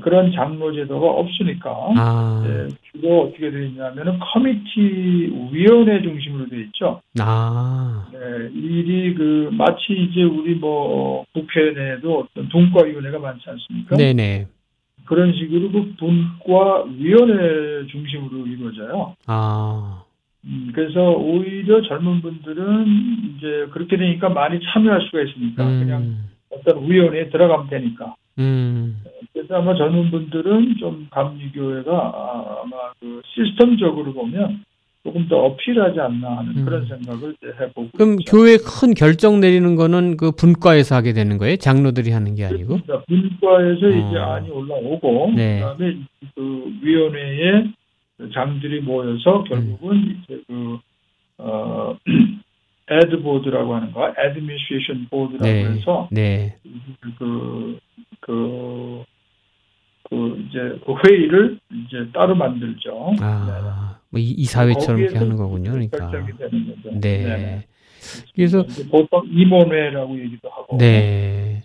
[0.00, 2.44] 그런 장로 제도가 없으니까 아.
[2.46, 7.02] 예, 주로 어떻게 되어 있냐면은 커미티 위원회 중심으로 되어 있죠.
[7.20, 8.08] 아.
[8.10, 8.18] 네,
[8.54, 13.96] 일이 그 마치 이제 우리 뭐 국회 내에도 어떤 분과위원회가 많지 않습니까?
[13.96, 14.46] 네네.
[15.04, 19.14] 그런 식으로 그 분과위원회 중심으로 이루어져요.
[19.26, 20.02] 아.
[20.46, 26.30] 음, 그래서 오히려 젊은 분들은 이제 그렇게 되니까 많이 참여할 수가 있으니까 그냥 음.
[26.50, 28.14] 어떤 위원회에 들어가면 되니까.
[28.38, 29.02] 음.
[29.32, 34.64] 그래서 아마 젊은 분들은 좀 감리교회가 아, 아마 그 시스템적으로 보면
[35.04, 36.64] 조금 더 어필하지 않나 하는 음.
[36.64, 38.36] 그런 생각을 이제 해보고 그럼 있죠.
[38.36, 41.56] 교회 큰 결정 내리는 거는 그 분과에서 하게 되는 거예요?
[41.56, 42.80] 장로들이 하는 게 아니고?
[42.82, 43.04] 그렇습니다.
[43.06, 44.32] 분과에서 이제 어.
[44.32, 45.60] 안이 올라오고 네.
[45.60, 45.96] 그다음에
[46.34, 47.70] 그 위원회에
[48.34, 50.78] 장들이 모여서 결국은 이제 그
[51.38, 51.96] 어,
[52.88, 55.64] ad board라고 하는 거, administration board라고 네.
[55.64, 56.56] 해서 네.
[57.18, 57.78] 그,
[58.20, 59.04] 그,
[60.08, 63.14] 그, 이제, 그 회의를 이제 따로 만들죠.
[63.20, 63.98] 아.
[64.10, 65.70] 뭐 이- 이사회처럼 이렇게 하는 거군요.
[65.72, 66.10] 그러니까.
[66.10, 67.00] 거죠.
[67.00, 67.66] 네.
[68.34, 70.78] 그래서 보통 임원회라고 얘기도 하고.
[70.78, 71.62] 네.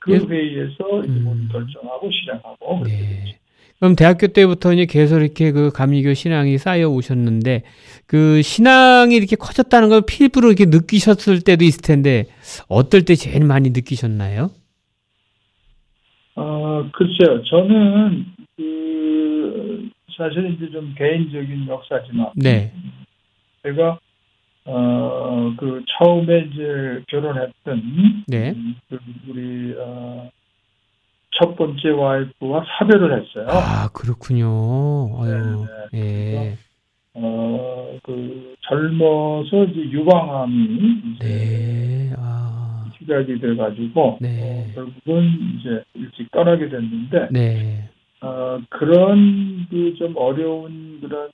[0.00, 1.48] 그 회의에서 이제 음.
[1.52, 2.82] 결정하고 실행하고.
[2.84, 3.38] 네.
[3.78, 7.62] 그럼 대학교 때부터 이제 계속 이렇게 그 감리교 신앙이 쌓여 오셨는데
[8.06, 12.26] 그 신앙이 이렇게 커졌다는 걸 피부로 이렇게 느끼셨을 때도 있을 텐데
[12.68, 14.50] 어떨 때 제일 많이 느끼셨나요?
[16.36, 17.42] 어, 글쎄요.
[17.44, 22.72] 저는 그 사실 이제 좀 개인적인 역사지만 네.
[23.62, 23.98] 제가
[24.66, 28.52] 어, 그 처음에 이제 결혼했던 네.
[28.52, 30.30] 음, 그 우리 어,
[31.38, 33.46] 첫 번째 와이프와 사별을 했어요.
[33.50, 34.46] 아, 그렇군요.
[35.20, 35.66] 아유.
[35.92, 36.58] 네, 예.
[37.14, 42.14] 어, 그 젊어서 이제 유방암이 이제 네.
[42.18, 42.90] 아.
[42.98, 44.40] 시작이 돼가지고 네.
[44.42, 45.24] 어, 결국은
[45.58, 47.88] 이제 일찍 떠나게 됐는데 네.
[48.20, 51.30] 어, 그런 그 좀 어려운 그런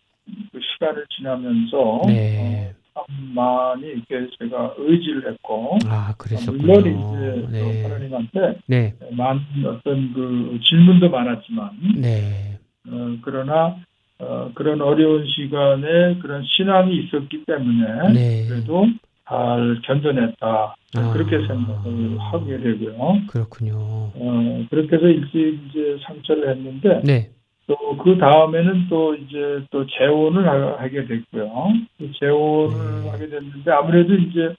[0.53, 2.73] 그 시간을 지나면서 네.
[2.75, 6.81] 어, 참 많이 이렇게 제가 의지를 했고 아, 물론 그랬었군요.
[6.81, 7.83] 이제 또 네.
[7.83, 8.95] 하나님한테 네.
[9.13, 12.59] 많은 어떤 그 질문도 많았지만 네.
[12.89, 13.77] 어, 그러나
[14.19, 18.47] 어, 그런 어려운 시간에 그런 신앙이 있었기 때문에 네.
[18.49, 18.87] 그래도
[19.27, 21.13] 잘 견뎌냈다 아.
[21.13, 23.21] 그렇게 생각을 하게 되고요.
[23.29, 23.77] 그렇군요.
[23.79, 27.31] 어, 그렇게 해서 일찍 이제 상처를 했는데 네.
[27.71, 31.73] 또 그 다음에는 또 이제 또 재혼을 하- 하게 됐고요.
[31.99, 33.11] 그 재혼을 네.
[33.11, 34.55] 하게 됐는데 아무래도 이제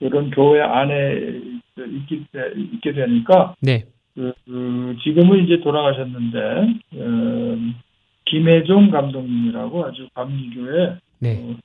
[0.00, 1.40] 이런 교회 안에
[1.78, 3.84] 있기, 때- 있게 되니까 네.
[4.14, 6.38] 그, 그 지금은 이제 돌아가셨는데
[6.94, 7.74] 음,
[8.26, 11.38] 김혜종 감독님이라고 아주 감리교회 네.
[11.42, 11.56] 어,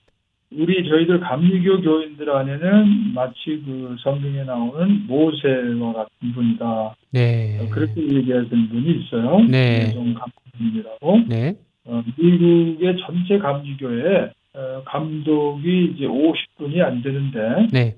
[0.57, 6.95] 우리 저희들 감리교 교인들 안에는 마치 그 성경에 나오는 모세와 같은 분이다.
[7.11, 7.59] 네.
[7.59, 9.39] 어, 그렇게 얘기하는 분이 있어요.
[9.49, 9.93] 네.
[9.93, 11.19] 감독님이라고.
[11.27, 11.55] 네.
[11.85, 17.95] 어, 미국의 전체 감리교회 어, 감독이 이제 50분이 안 되는데 네.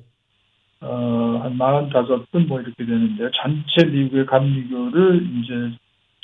[0.81, 5.77] 어, 한 45분 뭐 이렇게 되는데 전체 미국의 감리교를 이제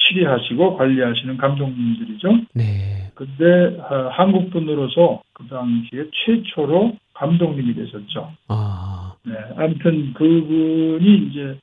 [0.08, 2.28] 치리하시고 관리하시는 감독님들이죠.
[2.54, 3.12] 네.
[3.16, 8.32] 근데 어, 한국 분으로서 그 당시에 최초로 감독님이 되셨죠.
[8.48, 9.14] 아.
[9.26, 11.58] 네, 아무튼 그분이 이제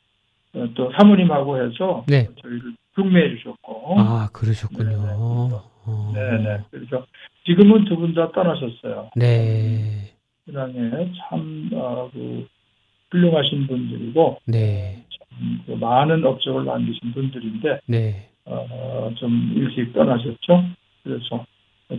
[0.55, 2.29] 어, 또 사모님하고 해서 네.
[2.42, 4.88] 저희를 중매해 주셨고, 아, 그러셨군요.
[4.88, 5.12] 네, 네.
[5.87, 6.12] 어.
[6.14, 6.59] 네네.
[6.70, 7.05] 그래서
[7.46, 9.11] 지금은 두 분 다 떠나셨어요.
[9.16, 10.12] 네.
[10.44, 12.46] 신앙에 참 어, 그
[13.11, 15.05] 훌륭하신 분들이고 네.
[15.40, 18.29] 음, 그 많은 업적을 남기신 분들인데 네.
[18.46, 20.64] 어, 좀 일찍 떠나셨죠.
[21.03, 21.44] 그래서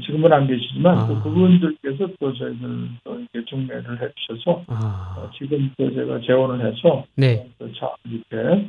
[0.06, 1.08] 지금은 안 계시지만 아.
[1.08, 5.16] 또 그분들께서 또 저희들 또 이렇게 중매를 해주셔서 아.
[5.18, 7.48] 어, 지금 또 제가 재혼을 해서 네.
[7.60, 8.68] 어, 참 이렇게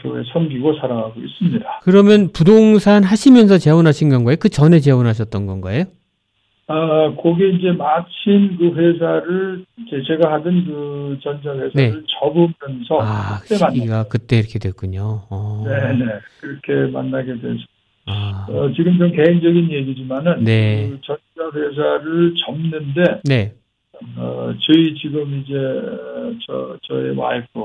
[0.00, 1.80] 교회 섬기고 살아가고 있습니다.
[1.82, 4.36] 그러면 부동산 하시면서 재혼하신 건가요?
[4.38, 5.84] 그 전에 재혼하셨던 건가요?
[6.68, 11.92] 아, 그게 이제 마침 그 회사를 제- 제가 하던 그 전자 회사를 네.
[12.20, 13.56] 접으면서 아, 그때.
[13.56, 15.22] 시기가 그때 이렇게 됐군요.
[15.28, 15.64] 어.
[15.66, 16.06] 네 네
[16.40, 17.58] 그렇게 만나게 돼서
[18.06, 18.46] 아.
[18.48, 20.88] 어, 지금 좀 개인적인 얘기지만은 네.
[20.90, 23.54] 그 전자 회사를 접는데 네.
[24.16, 25.54] 어, 저희 지금 이제
[26.46, 27.58] 저 저의 와이프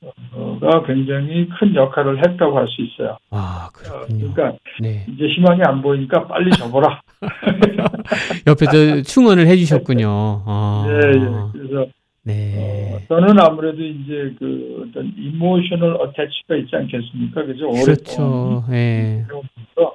[0.00, 0.86] 가 네.
[0.86, 3.16] 굉장히 큰 역할을 했다고 할 수 있어요.
[3.30, 4.32] 아, 어, 그렇군요.
[4.32, 5.04] 그러니까 네.
[5.08, 7.00] 이제 희망이 안 보이니까 빨리 접어라.
[8.46, 10.08] 옆에 서 충언을 해주셨군요.
[10.46, 10.86] 아.
[10.88, 11.20] 예, 예.
[11.52, 11.86] 그래서
[12.22, 12.94] 네.
[12.94, 17.44] 어, 저는 아무래도 이제 그 어떤 emotional attach가 있지 않겠습니까?
[17.46, 17.68] 그죠?
[17.68, 18.64] 오랫동안 그렇죠.
[18.72, 19.24] 예.
[19.26, 19.94] 배우면서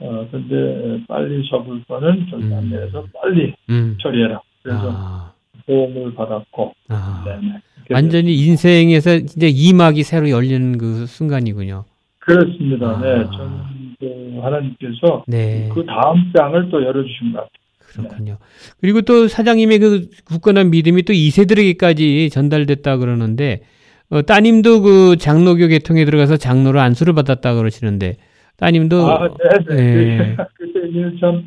[0.00, 2.70] 어 근데 빨리 접을 거는 절대 안 음.
[2.70, 3.96] 돼서 빨리 음.
[4.00, 4.40] 처리해라.
[4.62, 5.32] 그래서 아.
[5.68, 7.22] 도움을 받았고, 아.
[7.24, 7.60] 네네.
[7.86, 11.84] 그래서 완전히 인생에서 이제 이막이 새로 열리는 그 순간이군요.
[12.18, 12.86] 그렇습니다.
[12.88, 13.00] 아.
[13.00, 15.68] 네, 저는 그 하나님께서 네.
[15.72, 17.58] 그 다음 장을 또 열어주신 것 같아요.
[17.88, 18.36] 그렇군요.
[18.80, 23.62] 그리고 또 사장님의 그 굳건한 믿음이 또 2세들에게까지 전달됐다 그러는데,
[24.10, 28.16] 어, 따님도 그 장로교 계통에 들어가서 장로로 안수를 받았다 그러시는데,
[28.58, 29.28] 따님도, 아,
[29.68, 29.76] 네 네.
[29.76, 30.36] 예.
[30.54, 31.44] 그래서 이제 참,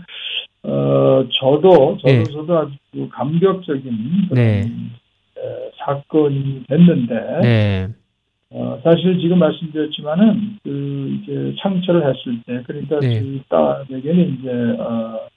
[0.64, 2.24] 어, 저도, 예.
[2.24, 4.62] 저로서도 아주 그 감격적인 그런 네.
[4.62, 7.88] 에, 사건이 됐는데, 네.
[8.52, 13.20] 어, 사실 지금 말씀드렸지만은, 그, 이제 창철을 했을 때, 그러니까 네.
[13.22, 15.28] 그 딸에게는 이제, 어,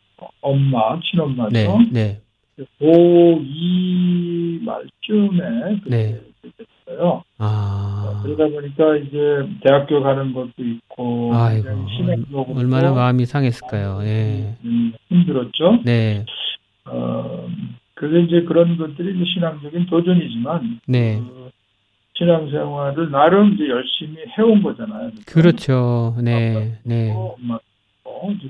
[0.42, 1.50] 엄마, 친엄마죠.
[1.50, 1.68] 네.
[1.90, 2.20] 네.
[2.80, 6.20] 고2 말쯤에 네.
[6.42, 6.50] 그
[6.86, 7.22] 됐어요.
[7.38, 8.20] 아.
[8.22, 11.68] 그러다 보니까 이제 대학교 가는 것도 있고, 아이고.
[12.56, 14.00] 얼마나 마음이 상했을까요.
[14.02, 14.56] 예.
[14.64, 15.80] 음, 힘들었죠.
[15.84, 16.24] 네.
[16.86, 17.48] 어,
[17.94, 21.18] 그래서 이제 그런 것들이 이제 신앙적인 도전이지만, 네.
[21.18, 21.50] 그
[22.16, 25.10] 신앙생활을 나름 이제 열심히 해온 거잖아요.
[25.26, 26.14] 그렇죠.
[26.22, 26.78] 네.
[26.84, 27.12] 네.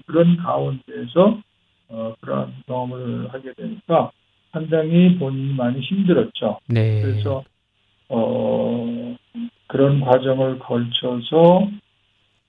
[0.06, 1.38] 그런 가운데서
[1.88, 4.10] 어, 그런 경험을 하게 되니까
[4.52, 6.58] 상당히 본인이 많이 힘들었죠.
[6.68, 7.02] 네.
[7.02, 7.42] 그래서
[8.14, 9.16] 어,
[9.66, 11.68] 그런 과정을 걸쳐서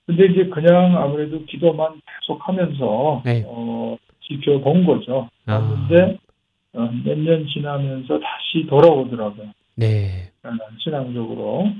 [0.06, 3.44] 근데 이제 그냥 아무래도 기도만 계속하면서 네.
[3.46, 5.28] 어, 지켜본 거죠.
[5.46, 5.86] 아.
[5.88, 6.18] 그런데
[6.74, 9.50] 어, 몇년 지나면서 다시 돌아오더라고요.
[9.76, 10.30] 네.
[10.44, 11.72] 어, 신앙적으로.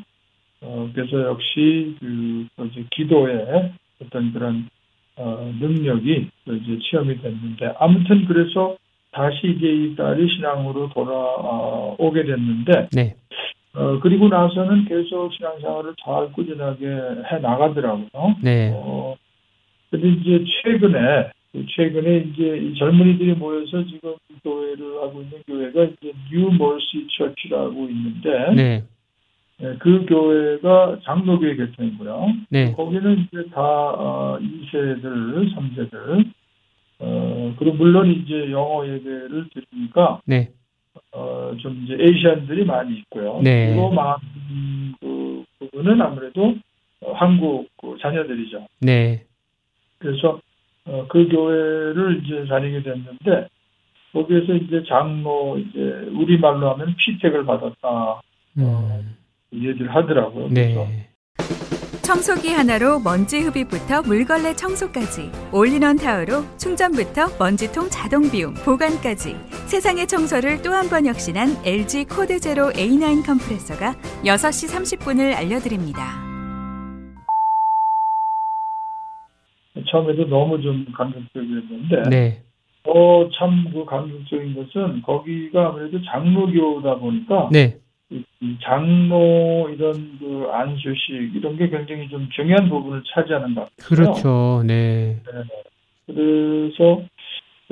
[0.63, 3.73] 어, 그래서 역시 그 이제 기도의
[4.03, 4.69] 어떤 그런
[5.17, 8.77] 어, 능력이 또 이제 체험이 됐는데 아무튼 그래서
[9.13, 13.17] 다시 이제 이 딸이 신앙으로 돌아오게 됐는데 네.
[13.77, 18.37] 어, 그리고 나서는 계속 신앙생활을 잘 꾸준하게 해 나가더라고요.
[18.43, 18.73] 네.
[18.75, 19.15] 어,
[19.91, 21.31] 근데 이제 최근에,
[21.77, 28.55] 최근에 이제 이 젊은이들이 모여서 지금 교회를 하고 있는 교회가 이제 New Mercy Church라고 있는데,
[28.55, 28.85] 네.
[29.63, 32.27] 예, 그 교회가 장로교회 계통이고요.
[32.51, 32.73] 네.
[32.73, 36.31] 거기는 이제 다, 어, 2세들, 3세들,
[36.99, 40.51] 어, 그리고 물론 이제 영어 예배를 드리니까, 네.
[41.13, 43.41] 어, 좀 이제 Asian들이 많이 있고요.
[43.43, 43.69] 네.
[43.69, 46.55] 그리고 많은 그 부분은 아무래도
[47.01, 48.67] 어, 한국 그 자녀들이죠.
[48.81, 49.25] 네.
[49.99, 50.41] 그래서
[50.87, 53.49] 어, 그 교회를 이제 다니게 됐는데
[54.13, 55.79] 거기에서 이제 장로 이제
[56.13, 58.23] 우리 말로 하면 피택을 받았다
[58.59, 59.17] 음.
[59.53, 60.49] 얘기를 하더라고요.
[60.49, 61.11] 그래서 네.
[62.07, 69.35] 청소기 하나로 먼지 흡입부터 물걸레 청소까지 올인원 타워로 충전부터 먼지통 자동 비움 보관까지
[69.67, 76.23] 세상의 청소를 또 한 번 혁신한 LG 코드 제로 A9 컴프레서가 6시 30분을 알려드립니다.
[79.91, 82.43] 처음에도 너무 좀 감격적이었는데 네.
[82.85, 87.79] 더참그 감격적인 것은 거기가 아무래도 장로교다 보니까 네.
[88.63, 93.77] 장로 이런 그 안수식 이런 게 굉장히 좀 중요한 부분을 차지하는 것 같아요.
[93.89, 94.63] 그렇죠.
[94.65, 95.21] 네.
[96.07, 97.03] 그래서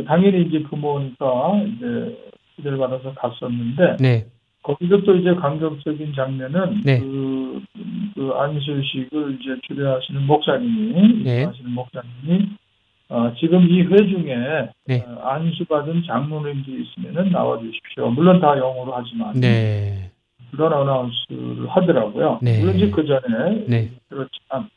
[0.07, 2.19] 당연히 이제 부모니까 이제
[2.57, 4.27] 기대를 받아서 갔었는데 네.
[4.63, 6.99] 거기서 또 이제 감격적인 장면은 네.
[6.99, 7.63] 그,
[8.15, 11.45] 그 안수식을 이제 주례하시는 목사님이 네.
[11.45, 12.49] 하시는 목사님이
[13.11, 15.05] 어, 지금 이 회 중에 네.
[15.07, 18.11] 어, 안수받은 장로님들이 있으면은 나와 주십시오.
[18.11, 20.11] 물론 다 영어로 하지만 네.
[20.57, 22.39] 그런 어나운스를 하더라고요.
[22.43, 22.61] 네.
[22.61, 23.91] 물론 이제 그 전에 네.
[24.09, 24.69] 그렇지만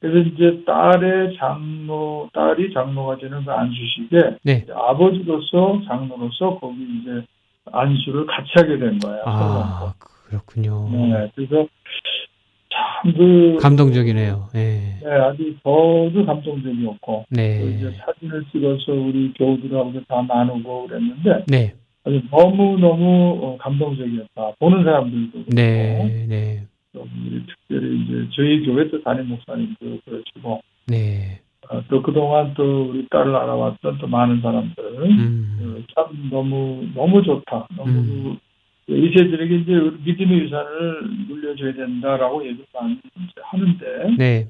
[0.00, 4.62] 그래서 이제 딸의 장로 딸이 장로가 되는 그 안수식에 네.
[4.64, 7.24] 이제 아버지로서 장로로서 거기 이제
[7.72, 9.22] 안수를 같이 하게 된 거예요.
[9.26, 9.92] 아,
[10.28, 10.88] 그렇군요.
[10.90, 11.66] 네, 그래서
[12.70, 14.48] 참 그 감동적이네요.
[14.52, 14.98] 네.
[15.02, 17.96] 네, 아주 더도 감동적이었고 또 이제 네.
[18.04, 21.74] 사진을 찍어서 우리 교우들하고 다 나누고 그랬는데 네.
[22.08, 24.52] 아주 너무 너무 감동적이었다.
[24.58, 26.26] 보는 사람들도 네.
[26.26, 26.66] 네.
[26.92, 31.40] 특별히 이제 저희 교회 또 담임 목사님도 그렇고 네.
[31.68, 35.58] 어, 또 그동안 또 우리 딸을 알아왔던 또 많은 사람들 음.
[35.60, 37.68] 어, 참 너무 너무 좋다.
[37.76, 38.38] 너무 음.
[38.86, 42.98] 그 이세들에게 이제 믿음의 유산을 물려줘야 된다라고 얘기를 많이
[43.42, 44.48] 하는데 네.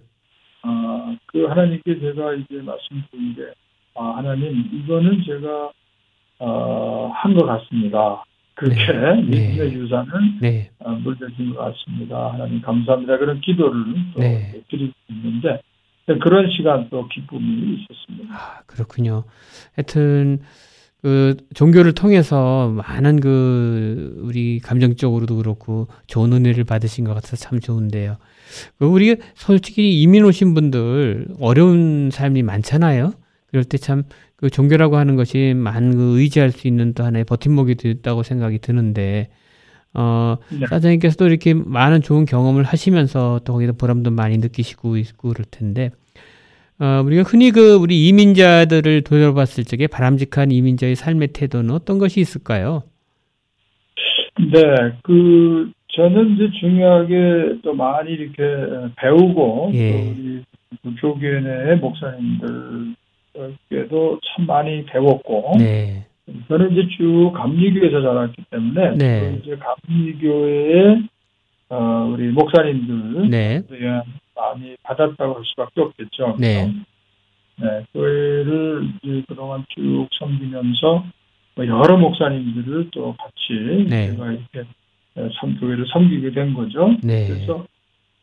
[0.63, 3.43] 아, 그 하나님께 제가 이제 말씀드린 게
[3.97, 5.73] 아, 하나님 이거는 제가
[6.39, 8.25] 어, 한 것 같습니다.
[8.55, 9.23] 그렇게 네.
[9.23, 9.73] 믿음의 네.
[9.73, 10.71] 유산을 네.
[10.81, 12.33] 어, 물려준 것 같습니다.
[12.33, 13.19] 하나님 감사합니다.
[13.19, 14.61] 그런 기도를 또 네.
[14.71, 15.61] 드리고 있는데
[16.23, 18.35] 그런 시간 또 기쁨이 있었습니다.
[18.35, 19.25] 아, 그렇군요.
[19.77, 20.41] 하여튼
[21.03, 28.17] 그 종교를 통해서 많은 그 우리 감정적으로도 그렇고 좋은 은혜를 받으신 것 같아서 참 좋은데요.
[28.79, 33.13] 그 우리 솔직히 이민 오신 분들 어려운 삶이 많잖아요.
[33.51, 34.05] 그럴 때 참
[34.39, 39.31] 그 종교라고 하는 것이 많은 그 의지할 수 있는 또 하나의 버팀목이 됐다고 생각이 드는데
[39.95, 40.65] 어 네.
[40.69, 45.91] 사장님께서도 이렇게 많은 좋은 경험을 하시면서 또 거기다 보람도 많이 느끼시고 있고 그럴 텐데
[46.79, 52.85] 어, 우리가 흔히 그 우리 이민자들을 돌아봤을 적에 바람직한 이민자의 삶의 태도는 어떤 것이 있을까요?
[54.39, 54.63] 네,
[55.03, 58.45] 그 저는 이제 중요하게 또 많이 이렇게
[58.99, 59.91] 배우고 예.
[59.91, 60.45] 또 우리
[60.85, 62.95] 그 교계 내 목사님들
[63.71, 66.07] 께도 참 많이 배웠고 네,
[66.49, 69.21] 저는 이제 쭉 감리교에서 자랐기 때문에 네.
[69.21, 71.09] 또 이제 감리교의
[71.71, 74.03] 어, 우리 목사님들 네, 에
[74.35, 76.37] 많이 받았다고 할 수밖에 없겠죠.
[76.39, 76.73] 네.
[77.61, 81.05] 네, 교회를 이제 그동안 쭉 섬기면서
[81.57, 84.13] 뭐 여러 목사님들을 또 같이 네.
[84.13, 86.97] 제가 이렇게 에, 섬 교회를 섬기게 된 거죠.
[87.03, 87.67] 네, 그래서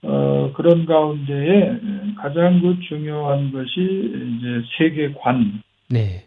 [0.03, 1.79] 어, 그런 가운데에
[2.17, 6.25] 가장 그 중요한 것이 이제 세계관, 네,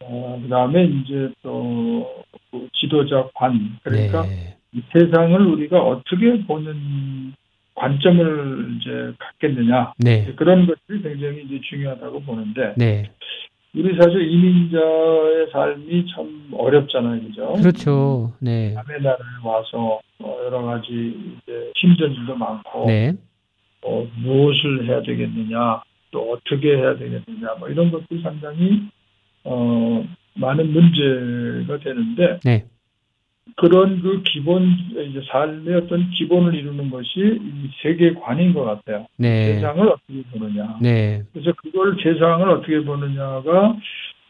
[0.00, 7.34] 어, 그 다음에 이제 또그 지도자 관, 그러니까 네, 이 세상을 우리가 어떻게 보는
[7.74, 9.92] 관점을 이제 갖겠느냐.
[9.98, 13.10] 네, 그런 것들이 굉장히 이제 중요하다고 보는데 네,
[13.74, 17.52] 우리 사실 이민자의 삶이 참 어렵잖아요, 그죠?
[17.54, 18.32] 그렇죠.
[18.40, 23.12] 네, 남의 나라에 와서 어, 여러 가지 이제 힘든 일도 많고 네,
[23.82, 28.88] 어, 무엇을 해야 되겠느냐, 또 어떻게 해야 되겠느냐, 뭐 이런 것들이 상당히
[29.44, 30.04] 어,
[30.34, 32.64] 많은 문제가 되는데 네,
[33.56, 34.68] 그런 그 기본
[35.08, 39.06] 이제 삶의 어떤 기본을 이루는 것이 이 세계관인 것 같아요.
[39.16, 40.78] 네, 세상을 어떻게 보느냐.
[40.80, 43.76] 네, 그래서 그걸 세상을 어떻게 보느냐가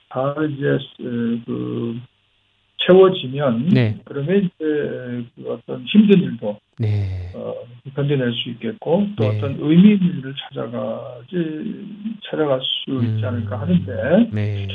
[0.09, 2.00] 다 이제 에, 그
[2.87, 3.98] 채워지면 네.
[4.04, 4.54] 그러면 이제
[5.37, 7.54] 그 어떤 힘든 일도 네, 어,
[7.94, 9.37] 견뎌낼 수 있겠고 또 네.
[9.37, 11.85] 어떤 의미 있는 일을 찾아가지
[12.31, 13.61] 찾아갈 수 있지 않을까 음.
[13.61, 14.68] 하는데 네,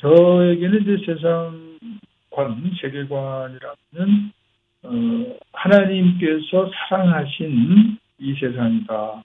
[0.00, 1.71] 저에게는 이제 세상
[2.32, 4.32] 관 세계관이라는
[4.84, 4.90] 어,
[5.52, 9.22] 하나님께서 사랑하신 이 세상이다.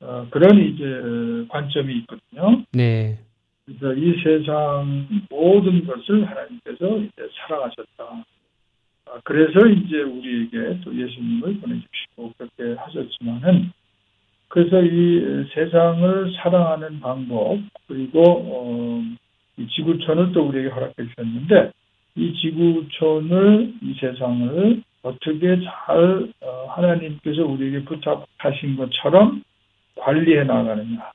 [0.00, 2.64] 어, 그런 이제 관점이 있거든요.
[2.72, 3.18] 네,
[3.64, 8.24] 그래서 이 세상 모든 것을 하나님께서 이제 사랑하셨다.
[9.06, 13.72] 아, 그래서 이제 우리에게 또 예수님을 보내주시고 그렇게 하셨지만은
[14.48, 17.58] 그래서 이 세상을 사랑하는 방법
[17.88, 19.02] 그리고 어,
[19.56, 21.72] 이 지구촌을 또 우리에게 허락해 주셨는데
[22.14, 29.42] 이 지구촌을 이 세상을 어떻게 잘 어, 하나님께서 우리에게 부탁하신 것처럼
[29.96, 31.10] 관리해 나가느냐.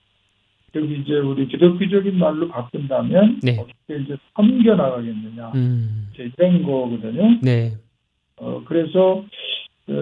[0.71, 3.57] 그리고 이제 우리 기독교적인 말로 바꾼다면 네.
[3.57, 5.51] 어떻게 이제 섬겨 나가겠느냐.
[5.55, 7.39] 음, 이제 이런 거거든요.
[7.41, 7.71] 네,
[8.37, 9.23] 어, 그래서
[9.89, 9.93] 어,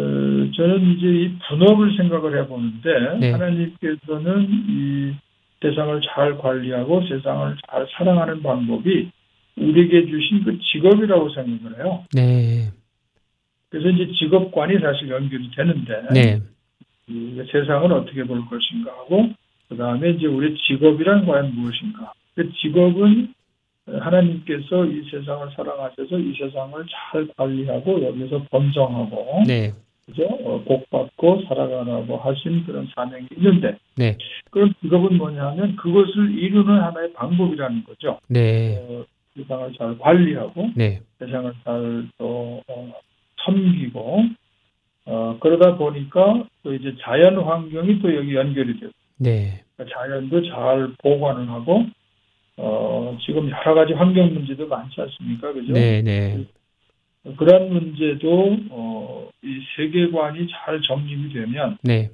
[0.55, 3.31] 저는 이제 이 분업을 생각을 해보는데 네.
[3.31, 5.13] 하나님께서는 이
[5.61, 9.11] 세상을 잘 관리하고 세상을 잘 사랑하는 방법이
[9.57, 12.05] 우리에게 주신 그 직업이라고 생각을 해요.
[12.13, 12.69] 네.
[13.69, 16.41] 그래서 이제 직업관이 사실 연결이 되는데 네.
[17.07, 19.29] 이 세상을 어떻게 볼 것인가 하고
[19.69, 22.13] 그 다음에 이제 우리 직업이란 과연 무엇인가?
[22.35, 23.33] 그 직업은
[23.87, 29.71] 하나님께서 이 세상을 사랑하셔서 이 세상을 잘 관리하고 여기서 번성하고 네.
[30.05, 30.23] 그죠?
[30.23, 34.17] 어, 복받고 살아가라고 하신 그런 사명이 있는데 네.
[34.51, 38.19] 그럼 직업은 뭐냐면 그것을 이루는 하나의 방법이라는 거죠.
[38.27, 38.77] 네.
[38.77, 39.03] 어,
[39.35, 41.01] 세상을 잘 관리하고 네.
[41.19, 42.93] 세상을 잘또 어,
[43.45, 44.23] 섬기고
[45.05, 48.89] 어, 그러다 보니까 또 이제 자연 환경이 또 여기 연결이 돼요.
[49.17, 49.63] 네.
[49.75, 51.85] 그러니까 자연도 잘 보관을 하고
[52.57, 55.53] 어, 지금 여러 가지 환경 문제도 많지 않습니까?
[55.53, 55.73] 그죠?
[55.73, 56.01] 네.
[56.01, 56.45] 네.
[57.37, 62.11] 그런 문제도 어, 이 세계관이 잘 정립이 되면 네.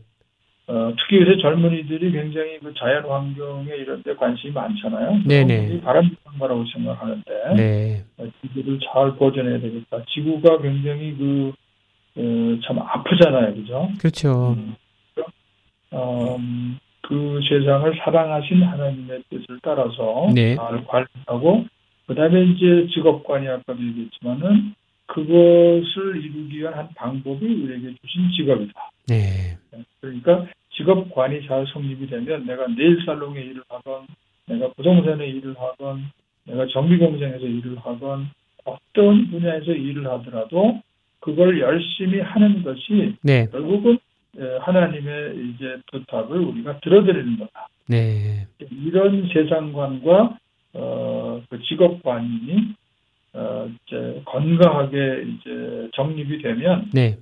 [0.71, 5.19] 어, 특히 요새 젊은이들이 굉장히 그 자연 환경에 이런 데 관심이 많잖아요.
[5.27, 5.81] 네네.
[5.81, 8.05] 바람직한 거라고 생각하는데 네.
[8.17, 10.01] 어, 지구를 잘 보존해야 되겠다.
[10.13, 11.51] 지구가 굉장히 그,
[12.15, 13.53] 어, 참 아프잖아요.
[13.55, 13.89] 그죠?
[13.99, 14.55] 그렇죠.
[14.57, 14.75] 음,
[15.91, 20.55] 어, 음, 그 세상을 사랑하신 하나님의 뜻을 따라서 네.
[20.55, 21.65] 잘 관리하고
[22.07, 24.73] 그 다음에 이제 직업관이 아까도 얘기했지만은
[25.07, 28.91] 그것을 이루기 위한 한 방법이 우리에게 주신 직업이다.
[29.07, 29.57] 네.
[29.99, 30.45] 그러니까
[30.75, 34.07] 직업 관이 잘 성립이 되면 내가 네일 살롱에 일을 하건
[34.47, 36.09] 내가 부동산에 일을 하건
[36.45, 38.29] 내가 정비 공장에서 일을 하건
[38.65, 40.81] 어떤 분야에서 일을 하더라도
[41.19, 43.47] 그걸 열심히 하는 것이 네.
[43.51, 43.99] 결국은
[44.37, 47.67] 에, 하나님의 이제 부탁을 우리가 들어드리는 거다.
[47.87, 48.47] 네.
[48.71, 50.37] 이런 세상관과
[50.73, 52.75] 어, 그 직업관이
[53.33, 57.17] 어, 이제 건강하게 이제 정립이 되면 네.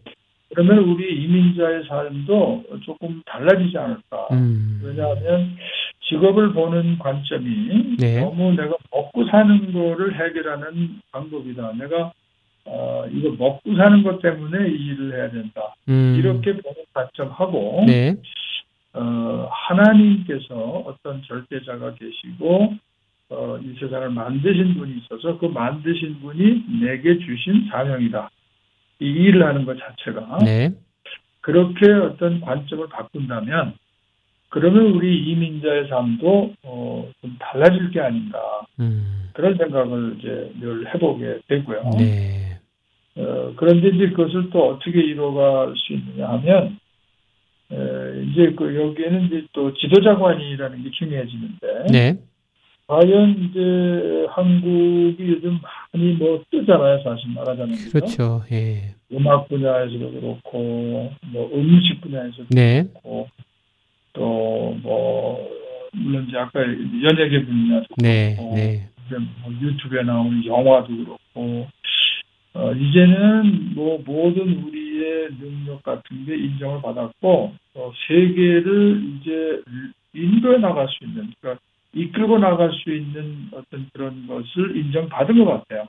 [0.50, 4.28] 그러면 우리 이민자의 삶도 조금 달라지지 않을까.
[4.32, 4.82] 음.
[4.84, 5.56] 왜냐하면
[6.08, 8.22] 직업을 보는 관점이 네.
[8.22, 11.74] 너무 내가 먹고 사는 거를 해결하는 방법이다.
[11.74, 12.12] 내가
[12.66, 15.76] 어, 이거 먹고 사는 것 때문에 이 일을 해야 된다.
[15.88, 16.16] 음.
[16.18, 18.16] 이렇게 보는 관점하고 네.
[18.94, 22.74] 어, 하나님께서 어떤 절대자가 계시고
[23.30, 28.30] 어, 이 세상을 만드신 분이 있어서 그 만드신 분이 내게 주신 사명이다.
[29.00, 30.72] 이 일을 하는 것 자체가 네.
[31.42, 33.74] 그렇게 어떤 관점을 바꾼다면
[34.50, 38.40] 그러면 우리 이민자의 삶도 어, 좀 달라질 게 아닌가
[38.80, 39.30] 음.
[39.34, 41.92] 그런 생각을 이제 늘 해보게 되고요.
[41.98, 42.60] 네.
[43.16, 46.80] 어, 그런데 이제 그것을 또 어떻게 이루어갈 수 있느냐 하면
[47.72, 52.18] 에, 이제 그 여기에는 이제 또 지도자관이라는 게 중요해지는데 네.
[52.90, 55.60] 과연 이제 한국이 요즘
[55.94, 57.78] 많이 뭐 뜨잖아요, 사실 말하자면?
[57.92, 58.42] 그렇죠.
[58.52, 58.96] 예.
[59.12, 62.84] 음악 분야에서도 그렇고 뭐 음식 분야에서도 네.
[62.84, 63.28] 그렇고
[64.14, 65.50] 또 뭐
[65.94, 68.36] 물론 이제 아까 연예계 분야도 네.
[68.36, 68.90] 그렇고 네.
[69.42, 71.68] 뭐 유튜브에 나오는 영화도 그렇고
[72.54, 79.62] 어, 이제는 뭐 모든 우리의 능력 같은 게 인정을 받았고 어, 세계를 이제
[80.14, 81.62] 인도해 나갈 수 있는 그러니까
[81.94, 85.88] 이끌고 나갈 수 있는 어떤 그런 것을 인정받은 것 같아요.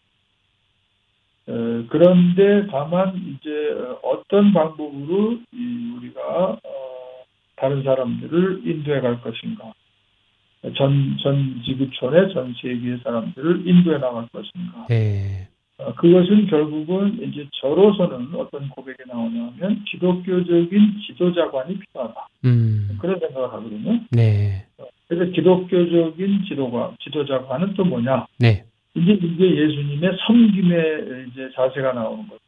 [1.47, 7.25] 어, 그런데 다만 이제 어떤 방법으로 이 우리가 어,
[7.57, 9.73] 다른 사람들을 인도해 갈 것인가,
[10.77, 14.87] 전, 전 지구촌의 전 세계의 사람들을 인도해 나갈 것인가.
[14.89, 15.49] 네.
[15.79, 22.29] 어, 그것은 결국은 이제 저로서는 어떤 고백이 나오냐면 기독교적인 지도자관이 필요하다.
[22.45, 22.99] 음.
[23.01, 24.01] 그런 생각을 하거든요.
[24.11, 24.67] 네.
[25.11, 28.27] 그래서 기독교적인 지도관, 지도자관은 또 뭐냐?
[28.39, 28.65] 네.
[28.95, 32.39] 이게 이제 예수님의 섬김의 이제 자세가 나오는 거죠.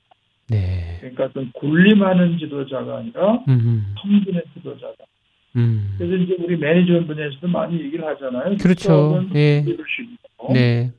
[0.49, 0.97] 네.
[1.01, 3.93] 그러니까 좀 군림하는 지도자가 아니라 음.
[4.01, 5.05] 섬기는 지도자다.
[5.57, 5.97] 음.
[5.99, 8.57] 그래서 이제 우리 매니지먼트 분야에서도 많이 얘기를 하잖아요.
[8.59, 9.27] 그렇죠.
[9.35, 9.65] 예.
[9.67, 10.53] 리더십이고.
[10.53, 10.93] 네.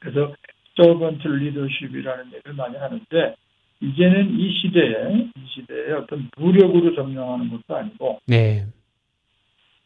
[0.00, 0.34] 그래서
[0.76, 3.36] 서번트 리더십이라는 얘기를 많이 하는데
[3.80, 8.66] 이제는 이 시대에 이 시대에 어떤 무력으로 점령하는 것도 아니고 네.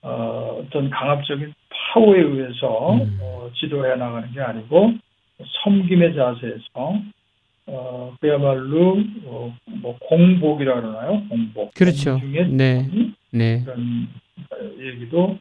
[0.03, 3.18] 어, 어떤 강압적인 파워에 의해서 음.
[3.20, 4.94] 어, 지도해 나가는 게 아니고
[5.62, 7.01] 섬김의 자세에서
[7.66, 11.22] 어, 그야말로 어, 뭐 공복이라 그러나요?
[11.28, 11.74] 공복.
[11.74, 12.12] 그렇죠.
[12.18, 12.88] 공중에 네.
[13.32, 13.62] 네.
[13.64, 14.09] 그런
[14.51, 15.38] 어, 얘기도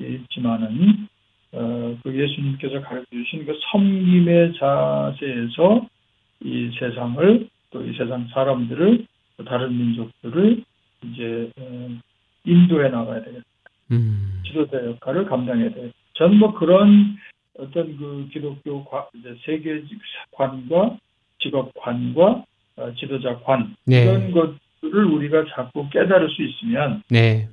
[0.00, 1.08] 있지만은
[1.52, 5.86] 어, 그 예수님께서 가르쳐 주신 그 섬김의 자세에서
[6.44, 9.06] 이 세상을 또 이 세상 사람들을
[9.38, 10.62] 또 다른 민족들을
[11.04, 11.88] 이제 어,
[12.44, 13.41] 인도해 나가야 되겠다.
[13.92, 14.42] 음.
[14.46, 15.92] 지도자 역할을 감당해야 돼.
[16.14, 17.16] 저는 뭐 그런
[17.58, 19.04] 어떤 그 기독교 관,
[19.44, 20.98] 세계관과
[21.40, 22.44] 직업관과
[22.76, 24.04] 어, 지도자관 네.
[24.04, 27.48] 이런 것들을 우리가 자꾸 깨달을 수 있으면 네.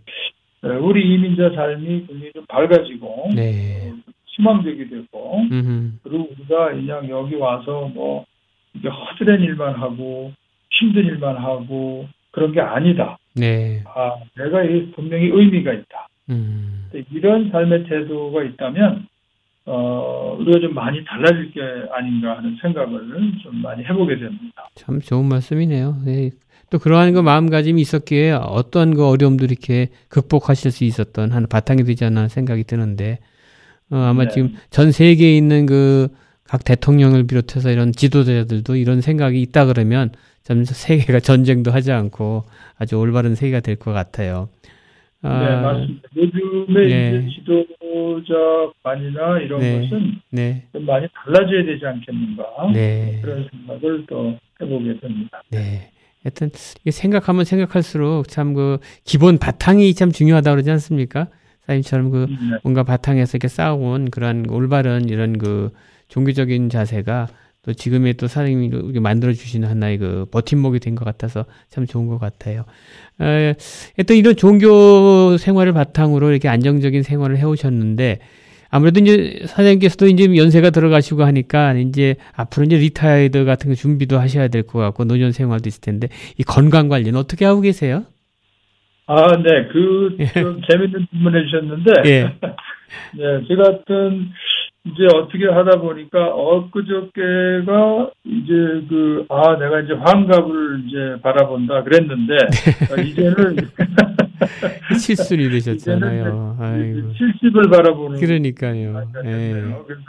[0.63, 3.91] 에, 우리 이민자 삶이 굉장히 좀 밝아지고 네.
[3.91, 5.99] 어, 희망적이 되고 음.
[6.03, 8.25] 그리고 우리가 그냥 여기 와서 뭐
[8.73, 10.31] 이게 허드렛 일만 하고
[10.69, 13.17] 힘든 일만 하고 그런 게 아니다.
[13.35, 13.83] 네.
[13.85, 16.08] 아, 내가 이 분명히 의미가 있다.
[16.29, 16.85] 음.
[17.11, 19.07] 이런 삶의 태도가 있다면
[19.65, 21.61] 어, 우리가 좀 많이 달라질 게
[21.91, 24.69] 아닌가 하는 생각을 좀 많이 해보게 됩니다.
[24.75, 25.97] 참 좋은 말씀이네요.
[26.05, 26.31] 네.
[26.71, 32.05] 또 그러한 그 마음가짐이 있었기에 어떤 그 어려움도 이렇게 극복하실 수 있었던 한 바탕이 되지
[32.05, 33.19] 않나 생각이 드는데
[33.91, 34.29] 어, 아마 네.
[34.29, 36.09] 지금 전 세계에 있는 그
[36.49, 40.09] 각 대통령을 비롯해서 이런 지도자들도 이런 생각이 있다 그러면
[40.41, 44.49] 참 세계가 전쟁도 하지 않고 아주 올바른 세계가 될 것 같아요.
[45.21, 46.09] 아, 네, 맞습니다.
[46.15, 47.09] 요즘에 네.
[47.09, 49.81] 이제 지도자관이나 이런 네.
[49.81, 52.43] 것은 네, 좀 많이 달라져야 되지 않겠는가
[52.73, 53.19] 네.
[53.21, 55.41] 그런 생각을 또 해보게 됩니다.
[55.51, 55.91] 네.
[56.23, 61.27] 하여튼 생각하면 생각할수록 참 그 기본 바탕이 참 중요하다고 그러지 않습니까?
[61.65, 62.57] 사님처럼 그 네.
[62.63, 65.71] 뭔가 바탕에서 이렇게 쌓아온 그런 올바른 이런 그
[66.07, 67.27] 종교적인 자세가
[67.69, 72.17] 또 지금의 또 이렇게 만들어 주시는 하나의 그 버팀목이 된 것 같아서 참 좋은 것
[72.17, 72.65] 같아요.
[73.21, 73.53] 에,
[74.07, 78.19] 또 이런 종교 생활을 바탕으로 이렇게 안정적인 생활을 해오셨는데
[78.71, 84.47] 아무래도 이제 사장님께서도 이제 연세가 들어가시고 하니까 이제 앞으로 이제 retire 같은 거 준비도 하셔야
[84.47, 86.07] 될 것 같고 노년 생활도 있을 텐데
[86.39, 88.05] 이 건강 관리는 어떻게 하고 계세요?
[89.05, 92.21] 아, 네, 그, 좀 재밌는 질문 해 주셨는데, 예.
[93.17, 94.29] 네, 저 같은,
[94.91, 98.53] 이제 어떻게 하다 보니까, 엊그저께가, 이제
[98.89, 102.93] 그, 아, 내가 이제 환갑을 이제 바라본다 그랬는데, 네.
[102.93, 103.55] 어, 이제는,
[104.99, 106.57] 실순이 되셨잖아요.
[106.59, 107.13] 아이고.
[107.13, 108.19] 70을 바라보는.
[108.19, 109.03] 그러니까요.
[109.25, 109.53] 예.
[109.85, 110.03] 그래서,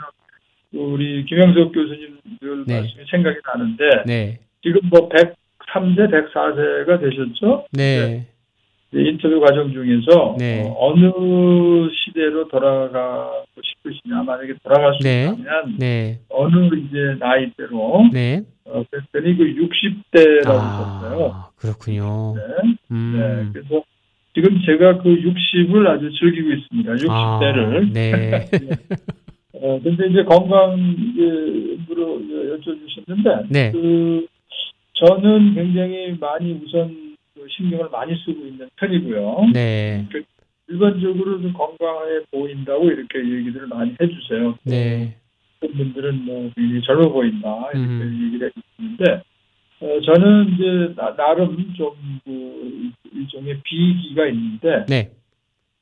[0.73, 2.81] 우리 김영석 교수님들 네.
[2.81, 4.39] 말씀이 생각이 나는데, 네.
[4.63, 7.65] 지금 뭐 103세, 104세가 되셨죠?
[7.73, 8.27] 네.
[8.93, 10.69] 인터뷰 과정 중에서 네.
[10.75, 15.23] 어, 느 시대로 돌아가고 싶으시냐 만약에 돌아갈 수 네.
[15.23, 16.19] 있다면 네.
[16.29, 18.43] 어느 이제 나이대로 네.
[18.65, 21.31] 어, 그랬더니 그 60대라고 썼어요.
[21.33, 22.35] 아, 그렇군요.
[22.35, 22.73] 네.
[22.91, 23.13] 음.
[23.17, 23.51] 네.
[23.53, 23.83] 그래서
[24.33, 26.91] 지금 제가 그 60을 아주 즐기고 있습니다.
[26.93, 27.09] 60대를.
[27.09, 28.47] 아, 네.
[29.53, 32.21] 어, 근데 이제 건강으로
[32.57, 33.71] 여쭤주셨는데 네.
[33.71, 34.25] 그
[34.93, 37.10] 저는 굉장히 많이 우선
[37.41, 39.49] 그 신경을 많이 쓰고 있는 편이고요.
[39.53, 40.07] 네.
[40.67, 44.57] 일반적으로 좀 건강해 보인다고 이렇게 얘기들을 많이 해주세요.
[44.63, 45.17] 네.
[45.59, 48.21] 분들은 뭐 굉장히 젊어 보인다 이렇게 음.
[48.25, 49.23] 얘기를 해주는데
[49.81, 55.11] 어, 저는 이제 나, 나름 좀그 일종의 비기가 있는데 네.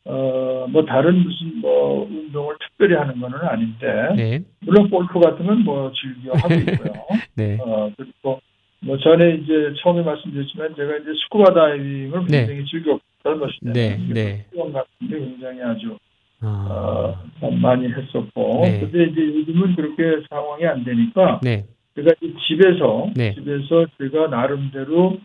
[0.05, 4.39] 어, 뭐 다른 무슨 뭐 운동을 특별히 하는 거는 아닌데 네.
[4.61, 6.93] 물론 골프 같은 건 뭐 즐겨 하고 있고요.
[7.35, 7.57] 네.
[7.61, 8.41] 어, 그리고
[8.81, 12.45] 뭐 전에 이제 처음에 말씀드렸지만 제가 이제 스쿠버 다이빙을 네.
[12.45, 14.45] 굉장히 즐겨 젊었을 때 네, 네.
[14.51, 15.97] 수영 같은 게 굉장히 아주
[16.41, 17.49] 어, 아.
[17.61, 18.79] 많이 했었고 네.
[18.79, 21.65] 근데 이제 요즘은 그렇게 상황이 안 되니까 네.
[21.95, 23.33] 제가 이제 집에서 네.
[23.33, 25.19] 집에서 제가 나름대로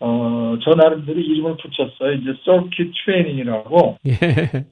[0.00, 2.12] 어, 저 나름대로 이름을 붙였어요.
[2.14, 4.66] 이제 서킷 트레이닝이라고 예.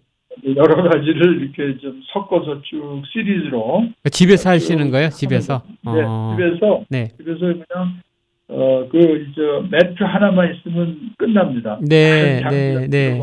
[0.57, 5.09] 여러 가지를 이렇게 좀 섞어서 쭉 시리즈로 집에서 하시는 거예요?
[5.11, 5.63] 집에서?
[5.85, 6.37] 네, 어.
[6.37, 7.09] 집에서 네.
[7.17, 8.01] 집에서 그냥
[8.49, 9.41] 어, 그, 이제,
[9.71, 11.79] 매트 하나만 있으면 끝납니다.
[11.81, 13.21] 네, 큰 네, 네.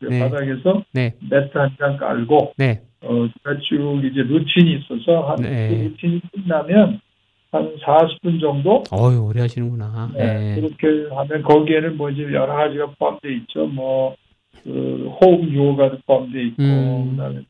[0.00, 0.20] 네.
[0.20, 1.14] 바닥에서 네.
[1.30, 2.80] 매트 한 장 깔고, 네.
[3.02, 5.68] 어, 제가 쭉 이제 루틴이 있어서, 한, 네.
[5.68, 7.00] 그 루틴이 끝나면,
[7.50, 8.84] 한 40분 정도?
[8.92, 10.10] 어유 오래 하시는구나.
[10.14, 10.54] 네.
[10.54, 10.60] 네.
[10.60, 13.66] 그렇게 하면, 거기에는 뭐 이제 여러 가지가 포함되어 있죠.
[13.66, 14.16] 뭐,
[14.64, 17.10] 그, 호흡 요가도 포함되어 있고, 음.
[17.10, 17.40] 그 다음에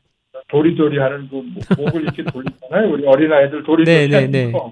[0.49, 2.91] 도리도리 하는 그 목- 목을 이렇게 돌리잖아요.
[2.91, 4.51] 우리 어린아이들 도리도리 네, 네, 하는 네.
[4.51, 4.71] 거.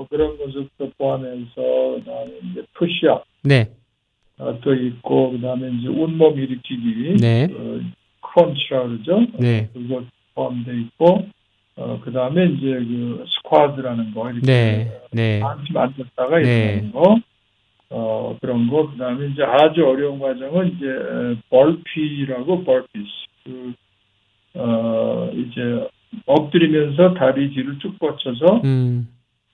[0.00, 3.70] 뭐 그런 것도 포함해서, 그 다음에 이제 푸시업, 네.
[4.38, 7.48] 어, 또 있고, 그 다음에 이제 온몸 일으키기, 네.
[7.52, 7.80] 어,
[8.22, 9.26] 크런치라 그러죠.
[9.38, 9.68] 네.
[9.68, 11.26] 어, 그거 포함되어 있고,
[11.76, 15.00] 어, 그 다음에 이제 그 스쿼드라는 거, 이렇게 네.
[15.12, 15.40] 네.
[15.40, 16.44] 한팀 앉았다가 네.
[16.44, 17.20] 일어나는 거,
[17.90, 20.86] 어, 그런 거, 그 다음에 이제 아주 어려운 과정은 이제
[21.50, 23.10] 벌피라고 벌피스.
[23.44, 23.72] 그,
[24.54, 25.88] 어, 이제
[26.24, 29.08] 엎드리면서 다리 뒤를 쭉 뻗쳐서, 음.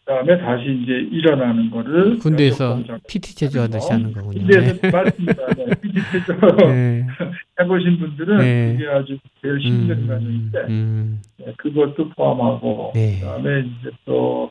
[0.07, 2.19] 그 다음에 다시 이제 일어나는 거를.
[2.21, 2.79] 군대에서
[3.09, 4.39] PT 체조 하듯이 하는 거군요.
[4.39, 5.47] 군대에서 맞습니다.
[5.57, 5.67] 네.
[5.83, 6.33] PT 체조
[6.65, 7.05] 네.
[7.61, 8.77] 해보신 분들은 네.
[8.79, 11.21] 그게 아주 제일 힘든 음, 과정인데, 음.
[11.39, 13.19] 네, 그것도 포함하고, 네.
[13.19, 14.49] 그다음에 이제 또,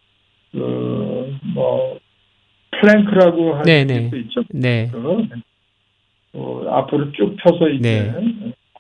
[0.51, 1.99] 그, 뭐,
[2.71, 4.03] plank라고 하는 네, 네.
[4.03, 4.43] 것도 있죠.
[4.49, 4.89] 네.
[4.91, 5.25] 그,
[6.33, 8.13] 어, 앞으로 쭉 펴서 이제,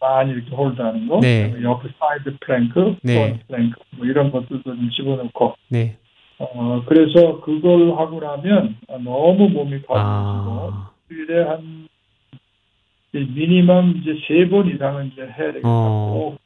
[0.01, 1.21] 많이 이렇게 hold하는 거.
[1.21, 1.51] 네.
[1.51, 3.39] 그다음에 옆에 side plank, 네.
[3.47, 5.95] 플랭크, 뭐 이런 것들도 좀 집어넣고, 네.
[6.39, 10.91] 어, 그래서 그걸 하고 나면 너무 몸이 가벼워지고, 아.
[11.09, 11.87] 일주일에 한
[13.13, 16.37] 미니멈 이제 세 번 이상은 이제 해야 되겠다고 어.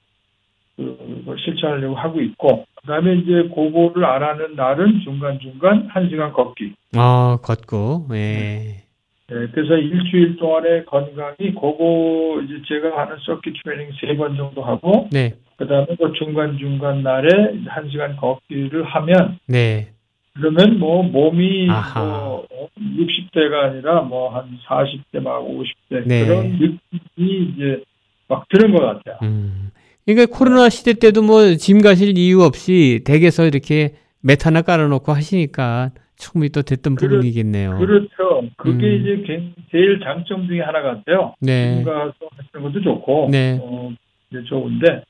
[0.75, 6.31] 그걸 실천하려고 하고 있고 그 다음에 이제 그거를 안 하는 날은 중간 중간 한 시간
[6.31, 6.73] 걷기.
[6.95, 8.83] 아, 걷고, 예.
[9.31, 15.07] 예, 그래서 일주일 동안의 건강이 그거 이제 제가 하는 서킷 트레이닝 세 번 정도 하고
[15.11, 17.27] 네, 그다음에 그 중간 중간 날에
[17.67, 19.89] 한 시간 걷기를 하면 네.
[20.33, 22.01] 그러면 뭐 몸이 아하.
[22.03, 22.47] 뭐
[22.79, 26.25] 60대가 아니라 뭐 한 40대 막 50대 네.
[26.25, 27.83] 그런 느낌이 이제
[28.27, 29.17] 막 드는 것 같아요.
[29.23, 29.69] 음.
[30.05, 35.91] 그러니까 코로나 시대 때도 뭐 짐 가실 이유 없이 댁에서 이렇게 맷 하나 깔아놓고 하시니까
[36.19, 37.79] 충분히 또 됐던 그렇- 부분이겠네요.
[37.79, 38.43] 그렇죠.
[38.57, 39.01] 그게 음.
[39.01, 41.33] 이제 게- 제일 장점 중에 하나 같아요.
[41.39, 41.81] 네.
[41.83, 43.57] 가서 하시는 것도 좋고 네.
[43.61, 43.91] 어,
[44.45, 45.03] 좋은데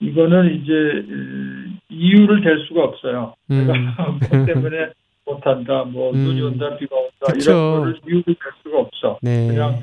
[0.00, 3.34] 이거는 이제 음, 이유를 댈 수가 없어요.
[3.50, 3.66] 음.
[3.66, 3.72] 내가
[4.30, 4.90] 뭐 때문에
[5.26, 6.18] 못한다, 뭐 음.
[6.18, 7.50] 눈이 온다, 비가 온다 그쵸.
[7.50, 9.18] 이런 거를 이유를 댈 수가 없어.
[9.22, 9.48] 네.
[9.48, 9.78] 그냥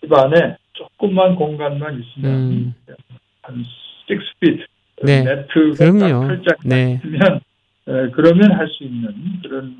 [0.00, 2.74] 집 안에 조금만 공간만 있으면 음.
[3.42, 3.64] 한
[4.08, 4.60] 6feet
[5.02, 5.22] 네.
[5.24, 6.20] 네트가 그럼요.
[6.20, 7.00] 딱 살짝 네.
[7.02, 7.40] 있으면
[7.88, 9.08] 에, 그러면 할 수 있는
[9.42, 9.74] 그런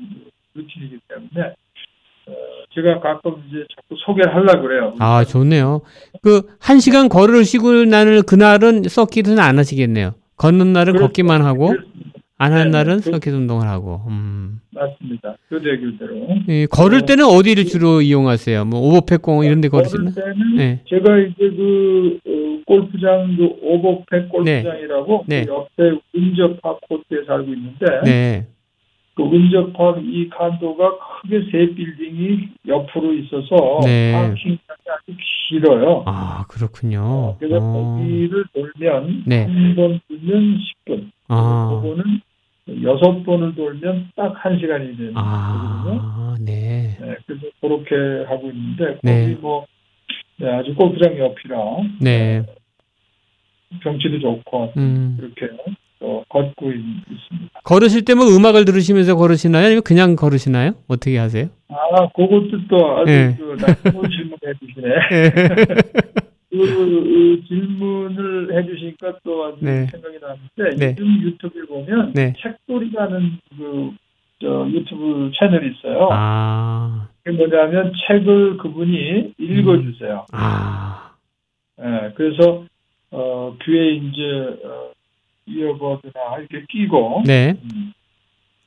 [0.53, 1.53] 루틴이기 때문에
[2.27, 2.31] 어,
[2.73, 4.95] 제가 가끔 이제 자꾸 소개를 하려고 그래요.
[4.99, 5.81] 아, 좋네요.
[6.21, 10.13] 그, 한 시간 걸으시고 나는 그날은 서킷은 안 하시겠네요.
[10.37, 11.07] 걷는 날은 그렇죠.
[11.07, 11.73] 걷기만 하고,
[12.37, 14.59] 안 하는 네, 날은 그- 서킷 운동을 하고, 음.
[14.71, 15.35] 맞습니다.
[15.49, 16.27] 교대교대로.
[16.47, 18.65] 예, 걸을 어, 때는 어디를 주로 이용하세요?
[18.65, 20.11] 뭐, 오버팩 공원 이런 데 걸으시나?
[20.11, 20.79] 걸을 때는 네.
[20.87, 25.45] 제가 이제 그 어, 골프장 그 오버팩 골프장이라고 네.
[25.45, 28.47] 그 옆에 운저파 코트에 살고 있는데
[29.11, 29.15] 네.
[29.15, 34.13] 그 운저파 이 칸도가 크게 세 빌딩이 옆으로 있어서 네.
[34.13, 34.59] 파킹장이
[34.89, 35.17] 아주
[35.49, 36.03] 길어요.
[36.05, 37.01] 아, 그렇군요.
[37.01, 37.97] 어, 그래서 어.
[37.97, 39.43] 거기를 돌면 네.
[39.43, 41.11] 한번 돌면 10분.
[41.27, 41.81] 아.
[41.81, 42.21] 그거는
[42.83, 45.99] 여섯 번을 돌면 딱 한 시간이 되는 거거든요.
[46.01, 46.97] 아, 네.
[46.99, 49.37] 네, 그래서 그렇게 하고 있는데 거기 네.
[49.39, 49.65] 뭐
[50.37, 51.57] 네, 아주 골프장 옆이라
[51.99, 52.43] 네.
[53.83, 55.17] 경치도 좋고 음.
[55.19, 55.71] 그렇게 또
[56.31, 56.75] 걷고 있,
[57.27, 59.65] 습니다 걸으실 때 뭐 음악을 들으시면서 걸으시나요?
[59.65, 60.73] 아니면 그냥 걸으시나요?
[60.87, 61.47] 어떻게 하세요?
[61.69, 63.35] 아, 그것도 또 아주 네.
[63.37, 64.87] 그 나쁜 질문해 주시네.
[66.51, 69.85] 그, 그 질문을 해주시니까 또 아주 네.
[69.85, 70.95] 생각이 나는데 네.
[70.99, 72.33] 요즘 유튜브에 보면 네.
[72.41, 73.91] 책돌이라는 그
[74.41, 76.09] 저, 유튜브 채널이 있어요.
[76.11, 80.25] 아, 그게 뭐냐면 책을 그분이 읽어주세요.
[80.33, 81.11] 아,
[81.79, 82.65] 예, 그래서
[83.11, 84.91] 어, 귀에 이제 어,
[85.47, 87.55] 이어버드나 이렇게 끼고 네.
[87.63, 87.93] 음,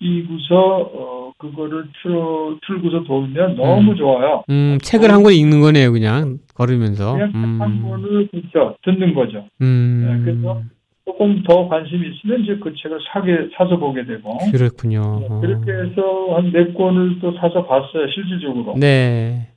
[0.00, 3.96] 끼고서 어, 그거를 틀어 틀고서 돌면 너무 음.
[3.96, 4.44] 좋아요.
[4.50, 6.38] 음, 책을 한 권 읽는 거네요, 그냥.
[6.54, 7.12] 걸으면서.
[7.14, 9.46] 그냥 책한 음, 권을 그죠 듣는 거죠.
[9.62, 10.62] 음, 네, 그래서
[11.06, 15.20] 조금 더 관심이 있으면 이제 그 책을 사게 사서 보게 되고 그렇군요.
[15.20, 15.40] 네, 어.
[15.40, 18.74] 그렇게 해서 한 네 권을 또 사서 봤어요 실질적으로.
[18.78, 19.48] 네.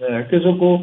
[0.00, 0.78] 네, 그래서 그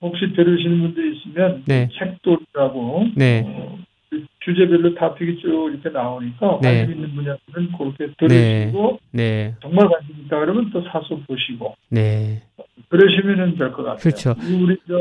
[0.00, 1.88] 혹시 들으시는 분들 있으면 네.
[1.98, 3.44] 책돌이라고 네.
[3.46, 3.82] 어, 그
[4.44, 6.78] 주제별로 토픽이 쭉 이렇게 나오니까 네.
[6.84, 9.54] 관심 있는 분야들은 그렇게 들으시고 네.
[9.62, 12.42] 정말 관심 있다 그러면 또 사서 보시고 네.
[12.88, 13.96] 그러시면은 될 것 같아요.
[13.98, 14.34] 그렇죠.
[14.38, 14.94] 우리 저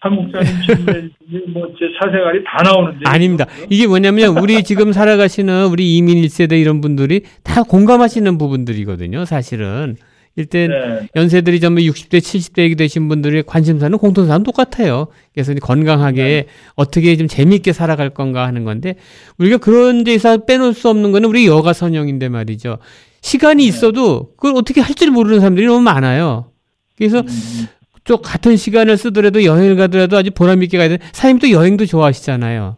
[0.00, 1.08] 한국사님 질문에
[1.52, 3.44] 뭐제 사생활이 다 나오는데 아닙니다.
[3.68, 9.96] 이게 뭐냐면 우리 지금 살아가시는 우리 이민 1세대 이런 분들이 다 공감하시는 부분들이거든요, 사실은.
[10.36, 15.06] 일단 네, 연세들이 전부 60대, 70대 되신 분들의 관심사는 공통사는 똑같아요.
[15.34, 16.46] 그래서 건강하게 네.
[16.74, 18.96] 어떻게 좀 재미있게 살아갈 건가 하는 건데
[19.38, 22.78] 우리가 그런 데서 빼놓을 수 없는 거는 우리 여가 선영인데 말이죠.
[23.22, 23.68] 시간이 네.
[23.68, 26.52] 있어도 그걸 어떻게 할 줄 모르는 사람들이 너무 많아요.
[26.96, 27.66] 그래서 음,
[28.04, 30.98] 또 같은 시간을 쓰더라도 여행을 가더라도 아주 보람 있게 가야 돼.
[31.12, 32.76] 사장님 또 여행도 좋아하시잖아요.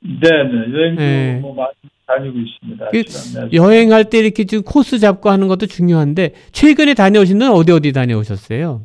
[0.00, 1.38] 네, 네, 여행도 네.
[1.40, 1.72] 뭐 많이
[2.06, 2.88] 다니고 있습니다.
[2.90, 3.52] 그 내서.
[3.52, 8.82] 여행할 때 이렇게 좀 코스 잡고 하는 것도 중요한데 최근에 다녀오신 데는 어디 어디 다녀오셨어요?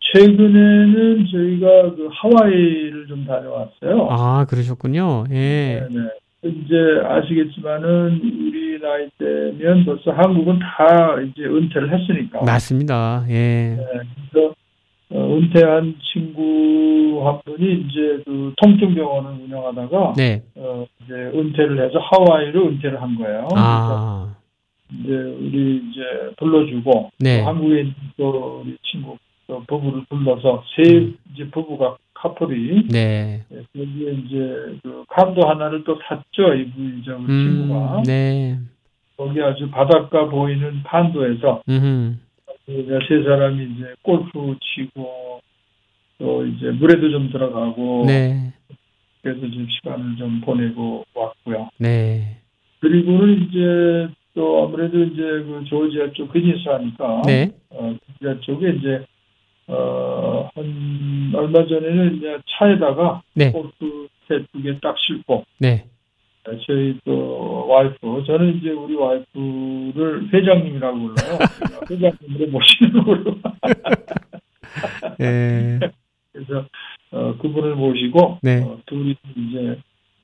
[0.00, 4.08] 최근에는 저희가 그 하와이를 좀 다녀왔어요.
[4.10, 5.24] 아 그러셨군요.
[5.30, 5.34] 예.
[5.34, 6.00] 네, 네.
[6.44, 6.74] 이제
[7.04, 12.42] 아시겠지만은 우리 나이 때면 벌써 한국은 다 이제 은퇴를 했으니까.
[12.42, 13.24] 맞습니다.
[13.28, 13.76] 예.
[13.76, 13.84] 네,
[14.30, 14.54] 그래서
[15.10, 20.42] 어, 은퇴한 친구 한 분이 이제 그 통증 병원을 운영하다가 네.
[20.56, 23.48] 어, 이제 은퇴를 해서 하와이로 은퇴를 한 거예요.
[23.54, 24.34] 아.
[24.88, 26.00] 그래서 이제 우리 이제
[26.38, 27.40] 불러주고 네.
[27.40, 27.86] 또 한국에
[28.16, 31.16] 또 우리 친구 또 부부를 불러서 세 음.
[31.32, 33.44] 이제 부부가 카풀이 네.
[33.50, 38.02] 예, 여기에 이제 그 칸도 하나를 또 샀죠 이분 이제 우리 친구가 음.
[38.02, 38.58] 네.
[39.16, 41.72] 거기 아주 바닷가 보이는 칸도에서 음.
[41.74, 42.27] 우리가
[43.08, 45.40] 세 사람이 이제 골프 치고
[46.18, 48.52] 또 이제 물에도 좀 들어가고 네.
[49.22, 51.70] 그래서 지금 시간을 좀 보내고 왔고요.
[51.78, 52.36] 네.
[52.80, 57.50] 그리고는 이제 또 아무래도 이제 그 조지아 쪽 근니스 하니까 네.
[57.70, 59.04] 어, 조지아 쪽에 이제
[59.66, 63.50] 어 어, 한 얼마 전에는 이제 차에다가 네.
[63.50, 64.08] 골프
[64.52, 65.86] 두개 딱 싣고 네.
[66.50, 71.38] 네, 저희 또 와이프 저는 이제 우리 와이프를 회장님이라고 불러요.
[71.90, 73.38] 회장님으로 모시는 걸로.
[75.20, 75.78] 예.
[76.32, 76.64] 그래서
[77.10, 78.62] 어, 그분을 모시고 네.
[78.62, 79.78] 어, 둘이 이제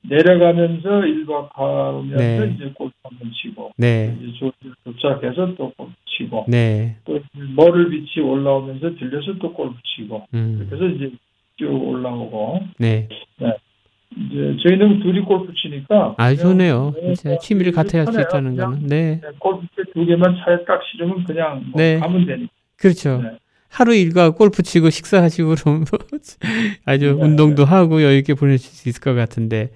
[0.07, 2.53] 내려가면서 1박 하면서 네.
[2.55, 4.15] 이제 골프 한번 치고 네.
[4.21, 4.51] 이제 조-
[4.83, 6.95] 도착해서 또 골프 치고 네.
[7.05, 7.19] 또
[7.55, 10.67] 머를 빛이 올라오면서 들려서 또 골프 치고 음.
[10.69, 11.11] 그래서 이제
[11.57, 13.09] 쭉 올라오고 네.
[14.11, 16.93] 이제 저희는 둘이 골프 치니까 아, 좋네요.
[17.15, 18.19] 진짜 취미를 같이 할 수.
[18.21, 18.87] 있다는 거는.
[18.87, 19.19] 네.
[19.39, 21.99] 골프채 두 개만 차에 딱 실으면 그냥 뭐 네.
[21.99, 22.51] 가면 되니까.
[22.77, 23.21] 그렇죠.
[23.21, 23.37] 네.
[23.69, 25.83] 하루 일과 골프 치고 식사하시고 그럼
[26.85, 27.11] 아주 네.
[27.11, 29.71] 운동도 하고 여유 있게 보내실 수 있을 것 같은데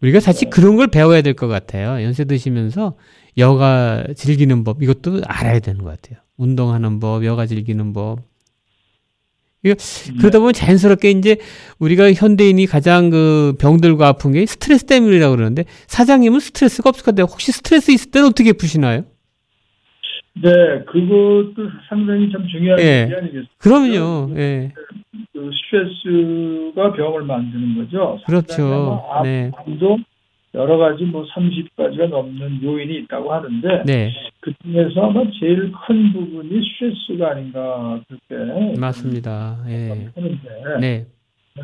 [0.00, 0.50] 우리가 사실 네.
[0.50, 2.02] 그런 걸 배워야 될 것 같아요.
[2.02, 2.96] 연세 드시면서
[3.36, 6.18] 여가 즐기는 법 이것도 알아야 되는 것 같아요.
[6.38, 8.20] 운동하는 법, 여가 즐기는 법.
[9.64, 9.74] 이거
[10.18, 11.36] 그러다 보면 자연스럽게 이제
[11.78, 17.26] 우리가 현대인이 가장 그 병들고 아픈 게 스트레스 때문이라고 그러는데 사장님은 스트레스가 없을 것 같아요.
[17.30, 19.04] 혹시 스트레스 있을 때는 어떻게 푸시나요?
[20.34, 20.50] 네,
[20.86, 23.02] 그것도 상당히 참 중요한 예.
[23.02, 23.46] 얘기 아니겠어요?
[23.58, 24.34] 그럼요.
[24.36, 24.72] 예.
[25.32, 28.18] 그 스트레스가 병을 만드는 거죠.
[28.26, 29.00] 그렇죠.
[29.22, 29.52] 네.
[29.52, 29.98] 아마 암도
[30.54, 34.12] 여러 가지 뭐 30가지가 넘는 요인이 있다고 하는데 네.
[34.40, 39.58] 그 중에서 아마 제일 큰 부분이 스트레스가 아닌가 그렇게 맞습니다.
[39.68, 40.10] 예.
[40.14, 41.06] 하는데 네.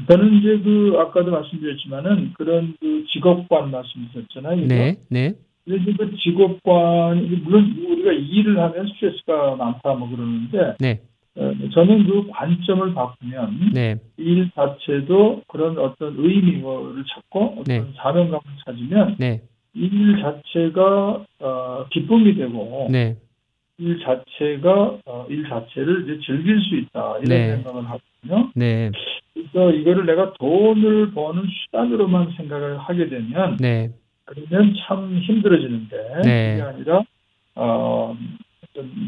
[0.08, 4.66] 저는 이제 그 아까도 말씀드렸지만은 그런 그 직업관 말씀드렸잖아요.
[4.66, 4.96] 네.
[5.10, 5.34] 네.
[5.64, 11.02] 그래서 그 직업관 물론 우리가 일을 하면 스트레스가 많다 뭐 그러는데 네.
[11.38, 13.96] 어, 저는 그 관점을 바꾸면 네.
[14.16, 17.84] 일 자체도 그런 어떤 의미를 찾고 어떤 네.
[17.96, 19.42] 사명감을 찾으면 네.
[19.74, 23.16] 일 자체가 어, 기쁨이 되고 네.
[23.78, 27.54] 일 자체가 어, 일 자체를 이제 즐길 수 있다 이런 네.
[27.54, 28.50] 생각을 하거든요.
[28.56, 28.90] 네.
[29.32, 33.90] 그래서 이거를 내가 돈을 버는 수단으로만 생각을 하게 되면 네.
[34.24, 36.50] 그러면 참 힘들어지는데 네.
[36.56, 37.02] 그게 아니라
[37.54, 38.16] 어,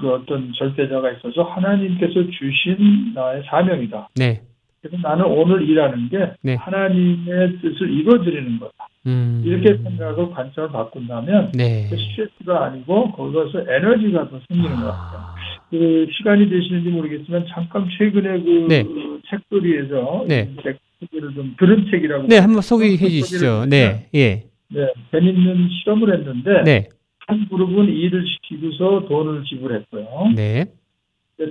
[0.00, 4.08] 그 어떤 절대자가 있어서 하나님께서 주신 나의 사명이다.
[4.16, 4.42] 네.
[4.80, 6.54] 그래서 나는 오늘 일하는 게 네.
[6.54, 8.88] 하나님의 뜻을 이루어드리는 거다.
[9.06, 9.42] 음.
[9.44, 11.86] 이렇게 생각을 관점을 바꾼다면 네.
[11.90, 15.20] 그 스트레스가 아니고 거기서 에너지가 더 생기는 것 같아요.
[15.20, 15.34] 아.
[15.70, 18.84] 그 시간이 되시는지 모르겠지만 잠깐 최근에 그 네.
[19.30, 20.50] 책거리에서 네.
[20.50, 23.66] 이 책을 좀 들은 책이라고 네, 한번 소개해 주시죠.
[23.68, 24.08] 네.
[24.14, 24.44] 예.
[24.72, 26.88] 네, 재밌는 실험을 했는데 네.
[27.30, 30.32] 한 그룹은 일을 시키고서 돈을 지불했고요.
[30.34, 30.66] 네.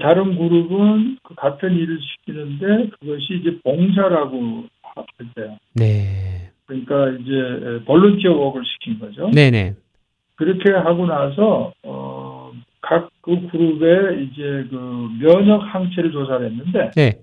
[0.01, 4.65] 다른 그룹은 그 같은 일을 시키는데 그것이 이제 봉사라고
[5.19, 5.57] 했대요.
[5.73, 6.51] 네.
[6.65, 9.32] 그러니까 이제 volunteer work를 시킨 거죠.
[9.34, 9.73] 네, 네.
[10.36, 12.51] 그렇게 하고 나서 어,
[12.82, 17.19] 각 그 그룹의 이제 그 면역 항체를 조사를 했는데 네.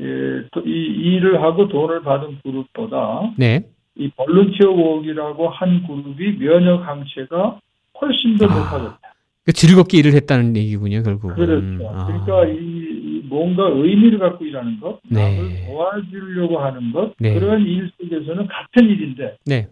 [0.00, 3.64] 예, 또이 일을 하고 돈을 받은 그룹보다 네.
[3.96, 7.60] 이 볼런티어 워크라고 한 그룹이 면역 항체가
[8.00, 8.48] 훨씬 더 아.
[8.48, 8.98] 높아졌다.
[9.44, 11.34] 그 즐겁게 일을 했다는 얘기군요, 결국은.
[11.34, 11.88] 그렇죠.
[11.88, 12.06] 아.
[12.06, 15.36] 그러니까 이, 이 뭔가 의미를 갖고 일하는 것, 네.
[15.36, 17.34] 남을 도와주려고 하는 것, 네.
[17.34, 19.68] 그런 일 속에서는 같은 일인데 네.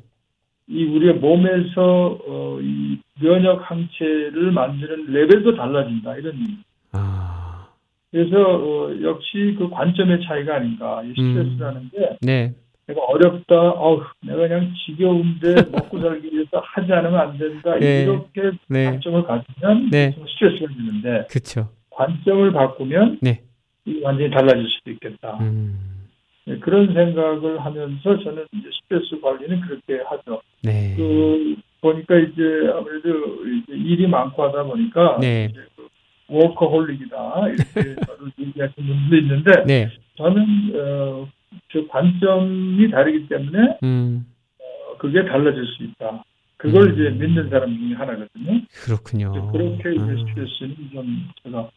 [0.66, 6.57] 이 우리의 몸에서 어, 이 면역 항체를 만드는 레벨도 달라진다 이런 의미.
[6.93, 7.68] 아.
[8.11, 11.03] 그래서 어, 역시 그 관점의 차이가 아닌가.
[11.05, 11.35] 이 음.
[11.35, 12.55] 스트레스라는 게 네.
[12.91, 17.78] 내가 어렵다, 어우, 내가 그냥 지겨운데 먹고 살기 위해서 하지 않으면 안 된다.
[17.78, 18.03] 네.
[18.03, 18.86] 이렇게 네.
[18.86, 20.12] 관점을 가지면 네.
[20.12, 21.70] 좀 스트레스가 드는데 그쵸.
[21.91, 23.43] 관점을 바꾸면 네.
[23.84, 25.38] 이 완전히 달라질 수도 있겠다.
[25.41, 26.09] 음.
[26.47, 30.43] 네, 그런 생각을 하면서 저는 이제 스트레스 관리는 그렇게 하죠.
[30.62, 30.95] 네.
[30.97, 32.43] 그 보니까 이제
[32.74, 35.49] 아무래도 이제 일이 많고 하다 보니까 네.
[35.76, 35.88] 그
[36.28, 37.97] 워커홀릭이다 이렇게
[38.38, 39.88] 얘기하시는 분도 있는데 네.
[40.16, 41.28] 저는 어,
[41.73, 44.27] 그 관점이 다르기 때문에 음.
[44.59, 46.25] 어, 그게 달라질 수 있다.
[46.57, 46.93] 그걸 음.
[46.93, 48.61] 이제 믿는 사람 중에 하나거든요.
[48.85, 49.51] 그렇군요.
[49.53, 50.16] 그렇게 이제 아.
[50.16, 51.71] 스트레스는 좀 제가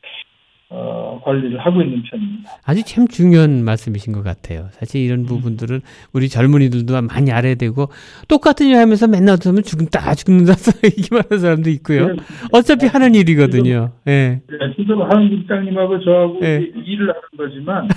[0.76, 2.49] 어, 관리를 하고 있는 편입니다.
[2.65, 4.69] 아주 참 중요한 말씀이신 것 같아요.
[4.71, 5.82] 사실 이런 부분들은
[6.13, 7.89] 우리 젊은이들도 많이 알아야 되고
[8.28, 10.53] 똑같은 일 하면서 맨날 하면 죽는다 죽는다
[10.84, 12.07] 얘기만 하는 사람도 있고요.
[12.07, 12.15] 네.
[12.51, 13.91] 어차피 하는 일이거든요.
[14.07, 14.41] 예.
[14.47, 16.63] 네, 지금 한 국장님하고 저하고 네.
[16.63, 17.88] 이게 일을 하는 거지만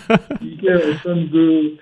[0.42, 1.78] 이게 어떤 그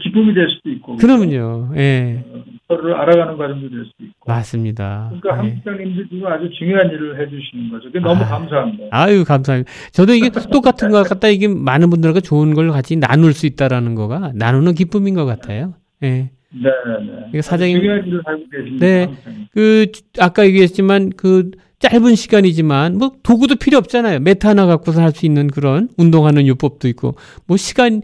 [0.00, 1.72] 기쁨이 될 수도 있고 그러면요.
[1.76, 2.24] 예.
[2.32, 2.41] 어,
[2.76, 5.10] 서로를 알아가는 과정도 될 수도 있고 맞습니다.
[5.10, 5.54] 그러니까 한 예.
[5.54, 7.90] 국장님도 지금 아주 중요한 일을 해주시는 거죠.
[8.00, 8.26] 너무 아.
[8.28, 8.84] 감사합니다.
[8.90, 9.70] 아유, 감사합니다.
[9.92, 11.28] 저도 이게 똑같은 것 같다.
[11.28, 15.74] 이게 많은 분들과 좋은 걸 같이 나눌 수 있다라는 거가 나누는 기쁨인 것 같아요.
[16.02, 16.30] 예.
[16.54, 17.28] 네네.
[17.32, 18.86] 이거 사장님- 중요한 일을 하고 계십니다.
[18.86, 19.06] 네.
[19.06, 19.46] 국장님.
[19.52, 19.86] 그,
[20.18, 24.20] 아까 얘기했지만 그 짧은 시간이지만 뭐 도구도 필요 없잖아요.
[24.20, 27.14] 매트 하나 갖고서 할 수 있는 그런 운동하는 요법도 있고
[27.46, 28.02] 뭐 시간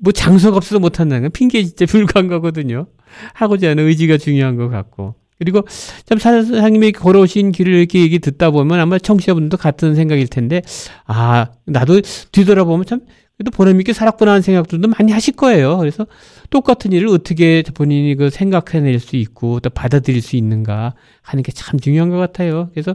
[0.00, 2.86] 뭐 장소가 없어서 못 한다는 건 핑계 진짜 불가한 거거든요.
[3.34, 5.14] 하고자 하는 의지가 중요한 것 같고.
[5.38, 5.62] 그리고
[6.04, 10.60] 참 사장님이 걸어오신 길을 이렇게 얘기 듣다 보면 아마 청취자분도 같은 생각일 텐데
[11.06, 13.00] 아 나도 뒤돌아보면 참
[13.38, 15.78] 그래도 보람있게 살았구나 하는 생각들도 많이 하실 거예요.
[15.78, 16.06] 그래서
[16.50, 21.80] 똑같은 일을 어떻게 본인이 그 생각해낼 수 있고 또 받아들일 수 있는가 하는 게 참
[21.80, 22.68] 중요한 것 같아요.
[22.74, 22.94] 그래서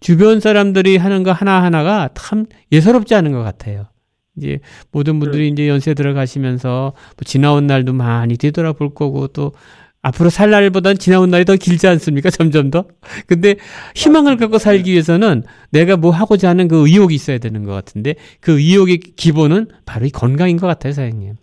[0.00, 3.86] 주변 사람들이 하는 거 하나하나가 참 예사롭지 않은 것 같아요.
[4.38, 4.60] 이제
[4.92, 9.52] 모든 분들이 이제 연세 들어가시면서 뭐 지나온 날도 많이 뒤돌아볼 거고 또
[10.02, 12.30] 앞으로 살 날보단 지나온 날이 더 길지 않습니까?
[12.30, 12.84] 점점 더.
[13.26, 13.56] 근데
[13.94, 18.58] 희망을 갖고 살기 위해서는 내가 뭐 하고자 하는 그 의욕이 있어야 되는 것 같은데 그
[18.58, 21.34] 의욕의 기본은 바로 이 건강인 것 같아요, 사장님.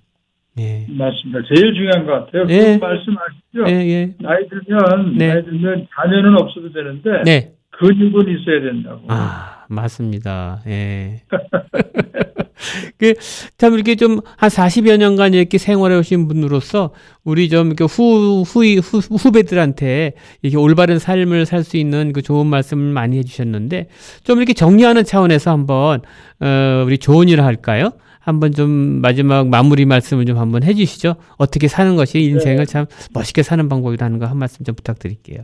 [0.58, 0.86] 예.
[0.90, 1.42] 맞습니다.
[1.54, 2.46] 제일 중요한 것 같아요.
[2.50, 2.78] 예.
[2.80, 3.66] 그 말씀하시죠.
[3.68, 4.14] 예, 예.
[4.22, 5.34] 나이 들면 네.
[5.34, 7.52] 나이 들면 자녀는 없어도 되는데 네.
[7.72, 9.02] 근육은 있어야 된다고.
[9.10, 10.62] 아, 맞습니다.
[10.68, 11.22] 예.
[12.98, 13.14] 그,
[13.58, 16.92] 참, 이렇게 좀, 한 40여 년간 이렇게 생활해 오신 분으로서,
[17.24, 22.48] 우리 좀, 이렇게 후, 후, 후, 후배들한테, 이렇게 올바른 삶을 살 수 있는 그 좋은
[22.48, 23.88] 말씀을 많이 해주셨는데,
[24.24, 26.02] 좀 이렇게 정리하는 차원에서 한번,
[26.40, 27.92] 어, 우리 좋은 일을 할까요?
[28.20, 28.70] 한번 좀
[29.02, 31.16] 마지막 마무리 말씀을 좀 한번 해주시죠.
[31.38, 35.44] 어떻게 사는 것이 인생을 참 멋있게 사는 방법이라는 거 한 말씀 좀 부탁드릴게요.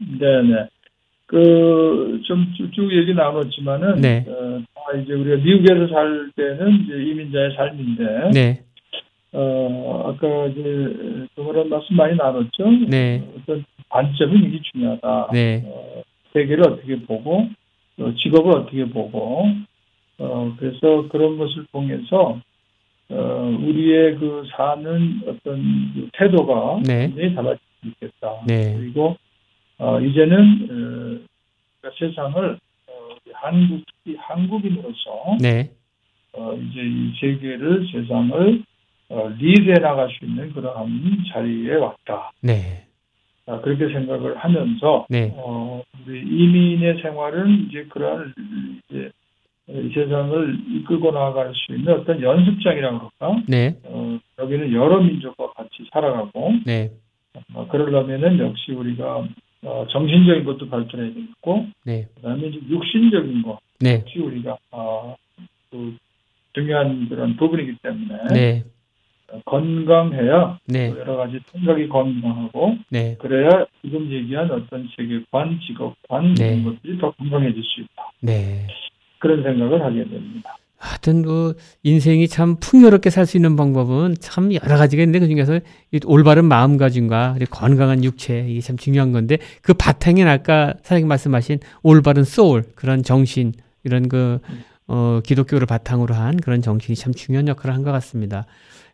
[0.00, 0.68] 네네.
[1.32, 4.26] 그, 좀쭉 얘기 나눴지만은, 네.
[4.28, 8.62] 어, 다 이제 우리가 미국에서 살 때는 이제 이민자의 삶인데, 네,
[9.32, 12.70] 어, 아까 이제 그런 말씀 많이 나눴죠.
[12.86, 13.26] 네.
[13.34, 15.28] 어떤 관점이 이게 중요하다.
[15.32, 16.02] 네, 어,
[16.34, 17.48] 세계를 어떻게 보고,
[17.96, 19.46] 또 직업을 어떻게 보고,
[20.18, 22.38] 어, 그래서 그런 것을 통해서,
[23.08, 27.06] 어, 우리의 그 사는 어떤 그 태도가 네.
[27.06, 28.34] 굉장히 달라질 수 있겠다.
[28.46, 28.76] 네.
[28.76, 29.16] 그리고,
[29.82, 31.26] 어, 이제는, 어,
[31.80, 32.92] 그러니까 세상을, 어,
[33.32, 33.82] 한국,
[34.16, 35.72] 한국인으로서, 네,
[36.34, 38.62] 어, 이제 이 세계를, 세상을,
[39.08, 42.30] 어, 리드해 나갈 수 있는 그러한 자리에 왔다.
[42.40, 42.86] 네,
[43.46, 48.32] 아, 그렇게 생각을 하면서, 네, 어, 우리 이민의 생활은 이제 그러한
[48.88, 49.10] 이제
[49.68, 53.42] 이 세상을 이끌고 나아갈 수 있는 어떤 연습장이라고 그럴까?
[53.48, 56.92] 네, 어, 여기는 여러 민족과 같이 살아가고, 네,
[57.52, 59.26] 어, 그러려면은 역시 우리가
[59.64, 65.16] 어, 정신적인 것도 발전해야 되겠고, 네, 그다음에 이제 육신적인 것 네, 역시 우리가 어,
[65.70, 65.96] 그
[66.52, 68.64] 중요한 그런 부분이기 때문에 네,
[69.30, 76.34] 어, 건강해야 네, 또 여러 가지 생각이 건강하고 네, 그래야 지금 얘기한 어떤 세계관, 직업관
[76.34, 76.48] 네.
[76.48, 78.10] 이런 것들이 더 건강해질 수 있다.
[78.20, 78.66] 네.
[79.18, 80.56] 그런 생각을 하게 됩니다.
[80.82, 81.54] 하여튼 그
[81.84, 85.60] 인생이 참 풍요롭게 살 수 있는 방법은 참 여러 가지가 있는데 그 중에서
[85.92, 92.24] 이 올바른 마음가짐과 건강한 육체 이게 참 중요한 건데 그 바탕에 아까 사장님 말씀하신 올바른
[92.24, 93.52] 소울 그런 정신
[93.84, 94.40] 이런 그
[94.88, 98.46] 어, 기독교를 바탕으로 한 그런 정신이 참 중요한 역할을 한 것 같습니다.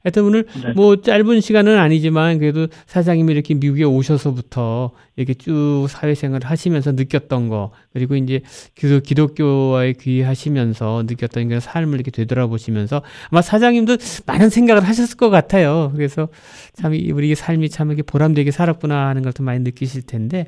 [0.08, 0.72] 하여튼 오늘 네.
[0.74, 7.72] 뭐 짧은 시간은 아니지만 그래도 사장님이 이렇게 미국에 오셔서부터 이렇게 쭉 사회생활을 하시면서 느꼈던 거
[7.92, 8.40] 그리고 이제
[8.78, 13.96] 그 기독교와의 귀하시면서 느꼈던 그런 삶을 이렇게 되돌아보시면서 아마 사장님도
[14.26, 15.92] 많은 생각을 하셨을 것 같아요.
[15.94, 16.28] 그래서
[16.74, 20.46] 참 이- 우리 삶이 참 이렇게 보람되게 살았구나 하는 걸 좀 많이 느끼실 텐데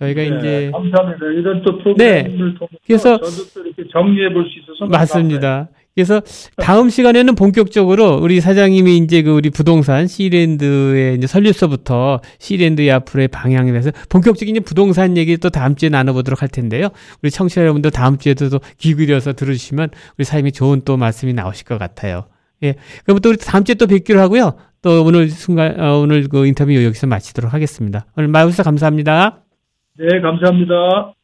[0.00, 1.24] 저희가 네, 이제 감사합니다.
[1.26, 2.24] 이런 또 네.
[2.24, 5.68] 프로그램을 통해서 그래서- 저도 또 이렇게 정리해 볼 수 있어서 맞습니다.
[5.98, 6.22] 그래서
[6.58, 13.72] 다음 시간에는 본격적으로 우리 사장님이 이제 그 우리 부동산 시랜드의 이제 설립서부터 시랜드의 앞으로의 방향에
[13.72, 16.90] 대해서 본격적인 이제 부동산 얘기 또 다음 주에 나눠보도록 할 텐데요.
[17.20, 21.66] 우리 청취자 여러분들 다음 주에도 또 귀 기울여서 들어주시면 우리 사장님이 좋은 또 말씀이 나오실
[21.66, 22.26] 것 같아요.
[22.62, 22.76] 예.
[23.04, 24.54] 그럼 또 우리 다음 주에 또 뵙기로 하고요.
[24.82, 28.06] 또 오늘 순간, 어, 오늘 그 인터뷰 여기서 마치도록 하겠습니다.
[28.16, 29.40] 오늘 마우스 감사합니다.
[29.98, 31.17] 네, 감사합니다.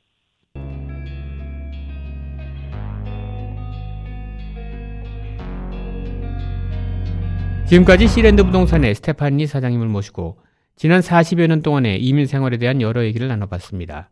[7.75, 10.39] 지금까지 시랜드 부동산의 스테파니 사장님을 모시고
[10.77, 14.11] 지난 40여 년 동안의 이민 생활에 대한 여러 얘기를 나눠봤습니다.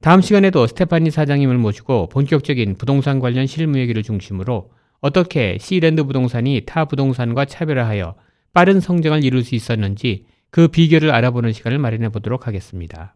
[0.00, 4.70] 다음 시간에도 스테파니 사장님을 모시고 본격적인 부동산 관련 실무 얘기를 중심으로
[5.02, 8.14] 어떻게 시랜드 부동산이 타 부동산과 차별화하여
[8.54, 13.14] 빠른 성장을 이룰 수 있었는지 그 비결을 알아보는 시간을 마련해 보도록 하겠습니다.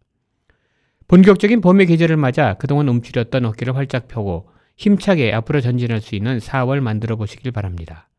[1.08, 6.80] 본격적인 봄의 계절을 맞아 그동안 움츠렸던 어깨를 활짝 펴고 힘차게 앞으로 전진할 수 있는 4월
[6.80, 8.10] 만들어 보시길 바랍니다.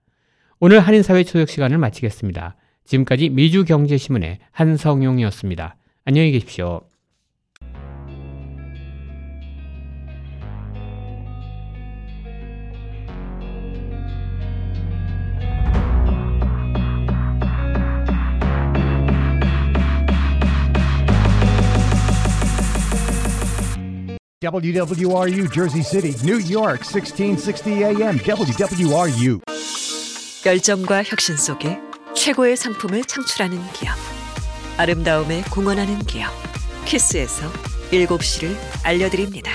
[0.60, 2.56] 오늘 한인사회 초역 시간을 마치겠습니다.
[2.86, 5.76] 지금까지 미주경제신문의 한성용이었습니다.
[6.06, 6.82] 안녕히 계십시오.
[24.42, 28.20] WWRU Jersey City, New York, 1660 AM.
[28.20, 29.55] WWRU.
[30.46, 31.80] 열정과 혁신 속에
[32.16, 33.96] 최고의 상품을 창출하는 기업.
[34.78, 36.32] 아름다움에 공헌하는 기업.
[36.86, 37.52] 키스에서
[37.92, 39.52] 7시를 알려드립니다.